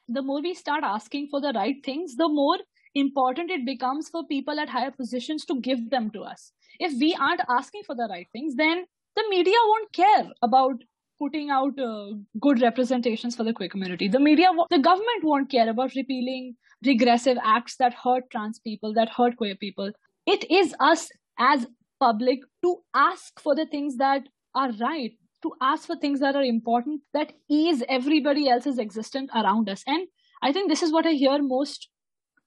The 0.07 0.21
more 0.21 0.41
we 0.41 0.53
start 0.53 0.83
asking 0.83 1.27
for 1.29 1.39
the 1.39 1.53
right 1.53 1.75
things, 1.83 2.15
the 2.15 2.27
more 2.27 2.57
important 2.95 3.51
it 3.51 3.65
becomes 3.65 4.09
for 4.09 4.25
people 4.25 4.59
at 4.59 4.69
higher 4.69 4.91
positions 4.91 5.45
to 5.45 5.59
give 5.61 5.89
them 5.89 6.09
to 6.11 6.21
us. 6.21 6.51
If 6.79 6.93
we 6.99 7.15
aren't 7.19 7.41
asking 7.49 7.83
for 7.85 7.95
the 7.95 8.07
right 8.09 8.27
things, 8.31 8.55
then 8.55 8.85
the 9.15 9.25
media 9.29 9.55
won't 9.67 9.91
care 9.93 10.27
about 10.41 10.83
putting 11.19 11.49
out 11.49 11.79
uh, 11.79 12.11
good 12.41 12.61
representations 12.61 13.35
for 13.35 13.43
the 13.43 13.53
queer 13.53 13.69
community. 13.69 14.07
The 14.07 14.19
media, 14.19 14.47
the 14.69 14.79
government 14.79 15.23
won't 15.23 15.49
care 15.49 15.69
about 15.69 15.95
repealing 15.95 16.55
regressive 16.85 17.37
acts 17.43 17.77
that 17.77 17.93
hurt 17.93 18.29
trans 18.31 18.59
people, 18.59 18.93
that 18.93 19.09
hurt 19.09 19.37
queer 19.37 19.55
people. 19.55 19.91
It 20.25 20.49
is 20.51 20.75
us 20.79 21.09
as 21.39 21.67
public 21.99 22.39
to 22.63 22.77
ask 22.93 23.39
for 23.39 23.55
the 23.55 23.65
things 23.65 23.97
that 23.97 24.23
are 24.53 24.71
right, 24.81 25.11
to 25.43 25.53
ask 25.61 25.87
for 25.87 25.95
things 25.95 26.19
that 26.19 26.35
are 26.35 26.43
important, 26.43 27.01
that 27.13 27.33
ease 27.49 27.83
everybody 27.87 28.49
else's 28.49 28.77
existence 28.77 29.31
around 29.33 29.69
us. 29.69 29.83
And 29.87 30.07
I 30.43 30.51
think 30.51 30.69
this 30.69 30.83
is 30.83 30.91
what 30.91 31.05
I 31.05 31.11
hear 31.11 31.41
most 31.41 31.89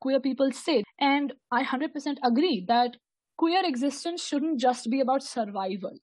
queer 0.01 0.21
people 0.21 0.53
say. 0.53 0.85
And 1.01 1.33
I 1.51 1.65
100% 1.65 1.89
agree 2.23 2.65
that 2.69 2.97
queer 3.39 3.63
existence 3.65 4.25
shouldn't 4.25 4.61
just 4.61 4.91
be 4.91 5.01
about 5.01 5.23
survival 5.23 5.97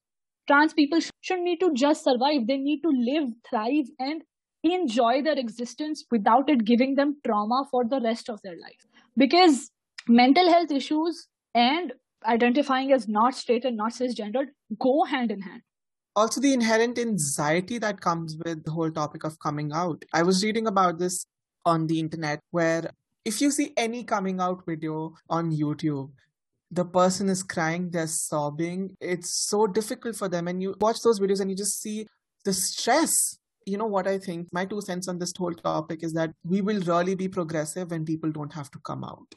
trans 0.47 0.73
people 0.73 0.99
shouldn't 1.21 1.45
need 1.45 1.59
to 1.59 1.73
just 1.73 2.03
survive. 2.03 2.47
They 2.47 2.57
need 2.57 2.81
to 2.81 2.89
live 2.89 3.29
thrive 3.49 3.85
and 3.99 4.21
enjoy 4.63 5.21
their 5.21 5.37
existence 5.37 6.05
without 6.11 6.49
it 6.49 6.65
giving 6.65 6.95
them 6.95 7.17
trauma 7.25 7.65
for 7.69 7.85
the 7.85 7.99
rest 8.01 8.29
of 8.29 8.41
their 8.43 8.57
life. 8.59 8.85
Because 9.17 9.71
mental 10.07 10.49
health 10.49 10.71
issues 10.71 11.27
and 11.53 11.93
identifying 12.25 12.91
as 12.91 13.07
not 13.07 13.35
straight 13.35 13.65
and 13.65 13.77
not 13.77 13.93
cisgendered 13.93 14.47
go 14.79 15.03
hand 15.03 15.31
in 15.31 15.41
hand. 15.41 15.61
Also 16.15 16.39
the 16.41 16.53
inherent 16.53 16.97
anxiety 16.97 17.77
that 17.77 18.01
comes 18.01 18.37
with 18.43 18.63
the 18.63 18.71
whole 18.71 18.89
topic 18.89 19.23
of 19.23 19.37
coming 19.39 19.71
out. 19.73 20.03
I 20.13 20.23
was 20.23 20.43
reading 20.43 20.67
about 20.67 20.97
this 20.97 21.25
on 21.65 21.87
the 21.87 21.99
internet 21.99 22.39
where 22.51 22.89
if 23.25 23.41
you 23.41 23.51
see 23.51 23.73
any 23.75 24.03
coming 24.03 24.39
out 24.39 24.63
video 24.67 25.13
on 25.29 25.51
youtube 25.51 26.11
the 26.71 26.85
person 26.85 27.29
is 27.29 27.43
crying, 27.43 27.89
they're 27.91 28.07
sobbing. 28.07 28.95
It's 28.99 29.47
so 29.47 29.67
difficult 29.67 30.15
for 30.15 30.27
them. 30.27 30.47
And 30.47 30.61
you 30.61 30.75
watch 30.79 30.97
those 31.03 31.19
videos 31.19 31.39
and 31.39 31.49
you 31.49 31.55
just 31.55 31.81
see 31.81 32.07
the 32.43 32.53
stress. 32.53 33.37
You 33.65 33.77
know 33.77 33.85
what 33.85 34.07
I 34.07 34.17
think? 34.19 34.47
My 34.51 34.65
two 34.65 34.81
cents 34.81 35.07
on 35.07 35.19
this 35.19 35.33
whole 35.37 35.53
topic 35.53 36.03
is 36.03 36.13
that 36.13 36.31
we 36.43 36.61
will 36.61 36.79
really 36.81 37.15
be 37.15 37.27
progressive 37.27 37.91
when 37.91 38.05
people 38.05 38.31
don't 38.31 38.53
have 38.53 38.69
to 38.71 38.79
come 38.79 39.03
out 39.03 39.27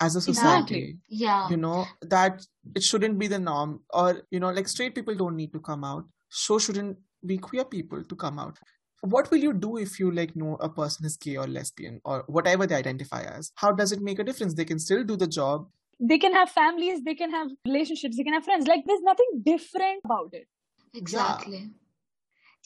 as 0.00 0.16
a 0.16 0.20
society. 0.20 0.58
Exactly. 0.60 0.98
Yeah. 1.08 1.48
You 1.50 1.56
know, 1.56 1.86
that 2.02 2.44
it 2.74 2.82
shouldn't 2.82 3.18
be 3.18 3.28
the 3.28 3.38
norm. 3.38 3.80
Or, 3.90 4.22
you 4.30 4.40
know, 4.40 4.50
like 4.50 4.68
straight 4.68 4.94
people 4.94 5.14
don't 5.14 5.36
need 5.36 5.52
to 5.52 5.60
come 5.60 5.84
out. 5.84 6.04
So 6.30 6.58
shouldn't 6.58 6.98
be 7.24 7.38
queer 7.38 7.64
people 7.64 8.02
to 8.02 8.16
come 8.16 8.38
out 8.38 8.58
what 9.02 9.30
will 9.30 9.38
you 9.38 9.52
do 9.52 9.78
if 9.78 9.98
you 9.98 10.10
like 10.10 10.36
know 10.36 10.56
a 10.60 10.68
person 10.68 11.06
is 11.06 11.16
gay 11.16 11.36
or 11.36 11.46
lesbian 11.46 12.00
or 12.04 12.24
whatever 12.26 12.66
they 12.66 12.74
identify 12.74 13.22
as 13.22 13.50
how 13.54 13.72
does 13.72 13.92
it 13.92 14.00
make 14.00 14.18
a 14.18 14.24
difference 14.24 14.54
they 14.54 14.64
can 14.64 14.78
still 14.78 15.02
do 15.04 15.16
the 15.16 15.26
job 15.26 15.66
they 16.00 16.18
can 16.18 16.32
have 16.32 16.50
families 16.50 17.02
they 17.04 17.14
can 17.14 17.30
have 17.30 17.48
relationships 17.66 18.16
they 18.16 18.24
can 18.24 18.32
have 18.32 18.44
friends. 18.44 18.66
Like 18.66 18.84
there's 18.86 19.02
nothing 19.02 19.42
different 19.44 20.00
about 20.04 20.30
it. 20.32 20.46
Exactly. 20.94 21.70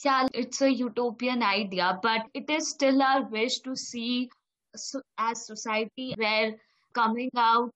Yeah, 0.03 0.21
yeah 0.23 0.27
it's 0.33 0.61
a 0.61 0.71
utopian 0.71 1.43
idea 1.43 1.99
but 2.01 2.21
it 2.33 2.49
is 2.49 2.69
still 2.69 3.01
our 3.01 3.23
wish 3.23 3.59
to 3.59 3.75
see 3.75 4.29
so, 4.75 5.01
as 5.17 5.45
society 5.45 6.13
where 6.17 6.55
coming 6.93 7.29
out 7.37 7.71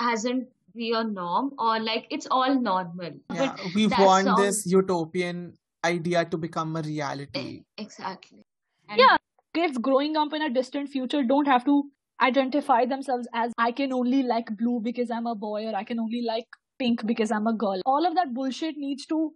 hasn't 0.00 0.48
be 0.74 0.92
a 0.92 1.02
norm 1.02 1.52
or 1.58 1.80
like 1.80 2.06
it's 2.10 2.28
all 2.30 2.54
normal. 2.60 3.12
Yeah, 3.32 3.56
we 3.74 3.88
want 3.88 4.28
all... 4.28 4.36
this 4.36 4.66
utopian 4.66 5.54
idea 5.84 6.24
to 6.24 6.36
become 6.38 6.76
a 6.76 6.82
reality. 6.82 7.62
Exactly. 7.76 8.44
And 8.88 8.98
yeah 8.98 9.16
kids 9.54 9.78
growing 9.78 10.16
up 10.16 10.32
in 10.32 10.42
a 10.42 10.50
distant 10.50 10.88
future 10.88 11.22
don't 11.22 11.46
have 11.46 11.64
to 11.64 11.84
identify 12.20 12.86
themselves 12.86 13.28
as 13.34 13.52
I 13.58 13.72
can 13.72 13.92
only 13.92 14.22
like 14.22 14.56
blue 14.56 14.80
because 14.82 15.10
I'm 15.10 15.26
a 15.26 15.34
boy 15.34 15.66
or 15.66 15.74
I 15.74 15.84
can 15.84 15.98
only 15.98 16.22
like 16.26 16.46
pink 16.78 17.06
because 17.06 17.30
I'm 17.30 17.46
a 17.46 17.54
girl. 17.54 17.80
All 17.84 18.06
of 18.06 18.14
that 18.14 18.34
bullshit 18.34 18.74
needs 18.76 19.06
to 19.06 19.32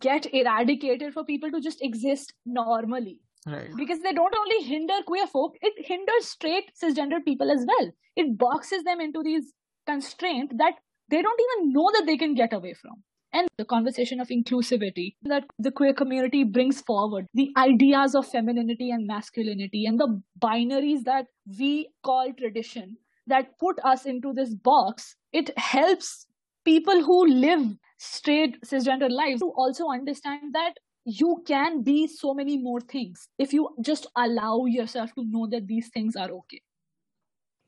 get 0.00 0.32
eradicated 0.32 1.12
for 1.12 1.24
people 1.24 1.50
to 1.50 1.60
just 1.60 1.82
exist 1.82 2.32
normally. 2.46 3.18
Right. 3.46 3.70
Because 3.76 3.98
they 4.00 4.12
don't 4.12 4.34
only 4.36 4.64
hinder 4.64 4.94
queer 5.06 5.26
folk, 5.26 5.56
it 5.60 5.86
hinders 5.86 6.26
straight 6.26 6.70
cisgender 6.80 7.24
people 7.24 7.50
as 7.50 7.66
well. 7.66 7.90
It 8.16 8.38
boxes 8.38 8.84
them 8.84 9.00
into 9.00 9.22
these 9.22 9.52
constraints 9.86 10.54
that 10.58 10.74
they 11.08 11.20
don't 11.20 11.40
even 11.40 11.72
know 11.72 11.90
that 11.94 12.04
they 12.06 12.16
can 12.16 12.34
get 12.34 12.52
away 12.52 12.74
from 12.74 13.02
and 13.32 13.48
the 13.56 13.64
conversation 13.64 14.20
of 14.20 14.28
inclusivity 14.28 15.14
that 15.22 15.44
the 15.58 15.70
queer 15.70 15.94
community 15.94 16.44
brings 16.44 16.80
forward. 16.80 17.26
The 17.34 17.52
ideas 17.56 18.14
of 18.14 18.26
femininity 18.26 18.90
and 18.90 19.06
masculinity 19.06 19.86
and 19.86 19.98
the 19.98 20.22
binaries 20.40 21.04
that 21.04 21.26
we 21.58 21.88
call 22.04 22.32
tradition 22.32 22.96
that 23.26 23.58
put 23.58 23.78
us 23.84 24.04
into 24.04 24.32
this 24.32 24.54
box 24.54 25.16
it 25.32 25.56
helps 25.58 26.26
people 26.64 27.02
who 27.02 27.26
live 27.26 27.76
straight 27.98 28.60
cisgender 28.62 29.10
lives 29.10 29.40
to 29.40 29.50
also 29.56 29.88
understand 29.88 30.52
that 30.54 30.74
you 31.04 31.42
can 31.46 31.82
be 31.82 32.06
so 32.06 32.32
many 32.34 32.58
more 32.58 32.80
things 32.80 33.28
if 33.38 33.52
you 33.52 33.68
just 33.80 34.06
allow 34.16 34.64
yourself 34.66 35.12
to 35.14 35.24
know 35.24 35.46
that 35.50 35.66
these 35.66 35.88
things 35.88 36.16
are 36.16 36.30
okay 36.30 36.60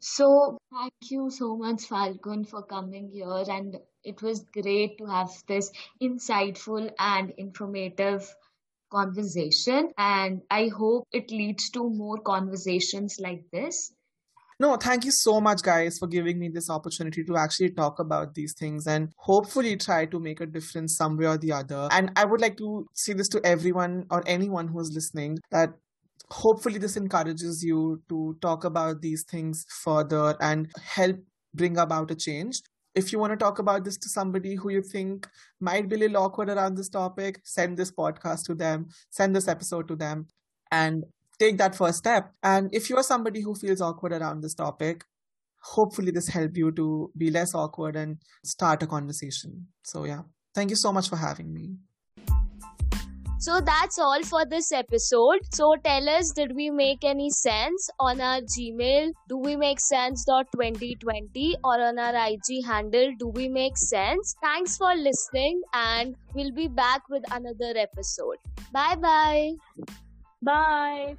so, 0.07 0.59
thank 0.71 0.93
you 1.11 1.31
so 1.31 1.57
much, 1.57 1.85
Falcon, 1.85 2.45
for 2.45 2.63
coming 2.63 3.09
here. 3.11 3.43
And 3.49 3.79
it 4.03 4.21
was 4.21 4.45
great 4.53 4.99
to 4.99 5.07
have 5.07 5.31
this 5.49 5.71
insightful 6.03 6.91
and 6.99 7.33
informative 7.39 8.31
conversation. 8.93 9.93
And 9.97 10.43
I 10.51 10.69
hope 10.69 11.09
it 11.11 11.31
leads 11.31 11.71
to 11.71 11.89
more 11.89 12.19
conversations 12.19 13.17
like 13.19 13.45
this. 13.51 13.95
No, 14.61 14.77
thank 14.77 15.07
you 15.07 15.11
so 15.11 15.41
much, 15.41 15.63
guys, 15.63 15.97
for 15.99 16.07
giving 16.07 16.39
me 16.39 16.51
this 16.51 16.69
opportunity 16.69 17.25
to 17.25 17.37
actually 17.39 17.71
talk 17.71 17.99
about 17.99 18.35
these 18.35 18.53
things 18.53 18.87
and 18.87 19.09
hopefully 19.17 19.77
try 19.79 20.05
to 20.05 20.21
make 20.21 20.43
a 20.43 20.47
difference 20.47 20.97
some 20.99 21.17
way 21.17 21.27
or 21.27 21.39
the 21.39 21.53
other. 21.53 21.89
And 21.91 22.13
I 22.15 22.27
would 22.27 22.43
like 22.43 22.59
to 22.59 22.87
say 22.93 23.15
this 23.15 23.29
to 23.29 23.41
everyone 23.43 24.05
or 24.11 24.23
anyone 24.27 24.69
who's 24.69 24.93
listening 24.93 25.39
that 25.51 25.71
hopefully 26.31 26.79
this 26.79 26.97
encourages 26.97 27.63
you 27.63 28.03
to 28.09 28.37
talk 28.41 28.65
about 28.65 29.01
these 29.03 29.25
things 29.25 29.67
further 29.69 30.37
and 30.41 30.71
help 30.83 31.17
bring 31.55 31.77
about 31.79 32.11
a 32.11 32.15
change. 32.15 32.63
If 32.95 33.13
you 33.13 33.19
want 33.19 33.33
to 33.33 33.37
talk 33.37 33.59
about 33.59 33.85
this 33.85 33.97
to 33.99 34.09
somebody 34.09 34.55
who 34.55 34.71
you 34.71 34.83
think 34.83 35.29
might 35.61 35.89
be 35.89 35.97
a 35.97 35.99
little 35.99 36.19
awkward 36.19 36.49
around 36.49 36.77
this 36.77 36.89
topic 36.89 37.41
send 37.43 37.77
this 37.77 37.91
podcast 37.91 38.45
to 38.47 38.55
them 38.55 38.87
send 39.11 39.35
this 39.35 39.49
episode 39.49 39.89
to 39.89 39.97
them 39.97 40.29
and 40.71 41.05
take 41.41 41.59
that 41.59 41.75
first 41.75 41.99
step. 41.99 42.33
And 42.43 42.73
if 42.73 42.89
you're 42.89 43.03
somebody 43.03 43.41
who 43.41 43.55
feels 43.57 43.81
awkward 43.81 44.13
around 44.13 44.43
this 44.43 44.55
topic 44.55 45.05
hopefully 45.61 46.11
this 46.13 46.29
helped 46.29 46.57
you 46.57 46.71
to 46.73 47.11
be 47.17 47.31
less 47.31 47.55
awkward 47.55 47.97
and 47.97 48.19
start 48.45 48.83
a 48.83 48.87
conversation. 48.87 49.67
So 49.83 50.05
yeah. 50.05 50.23
Thank 50.55 50.71
you 50.71 50.77
so 50.77 50.93
much 50.93 51.09
for 51.09 51.17
having 51.17 51.53
me 51.53 51.79
so 53.45 53.61
that's 53.61 53.99
all 53.99 54.23
for 54.23 54.45
this 54.47 54.73
episode. 54.73 55.41
So 55.53 55.75
tell 55.85 56.09
us, 56.09 56.31
did 56.31 56.55
we 56.57 56.71
make 56.71 57.05
any 57.05 57.29
sense 57.31 57.91
on 58.01 58.21
our 58.21 58.41
Gmail? 58.41 59.13
Do 59.29 59.37
we 59.37 59.57
make 59.57 59.81
sense.2020 59.81 61.53
or 61.63 61.81
on 61.89 61.99
our 61.99 62.15
IG 62.29 62.65
handle? 62.65 63.13
Do 63.19 63.29
we 63.29 63.49
make 63.49 63.77
sense? 63.77 64.35
Thanks 64.43 64.79
for 64.79 64.95
listening, 64.95 65.61
and 65.75 66.17
we'll 66.35 66.53
be 66.53 66.69
back 66.69 67.03
with 67.11 67.31
another 67.31 67.75
episode. 67.77 68.39
Bye 68.73 68.97
bye. 68.97 69.53
Bye. 70.43 71.17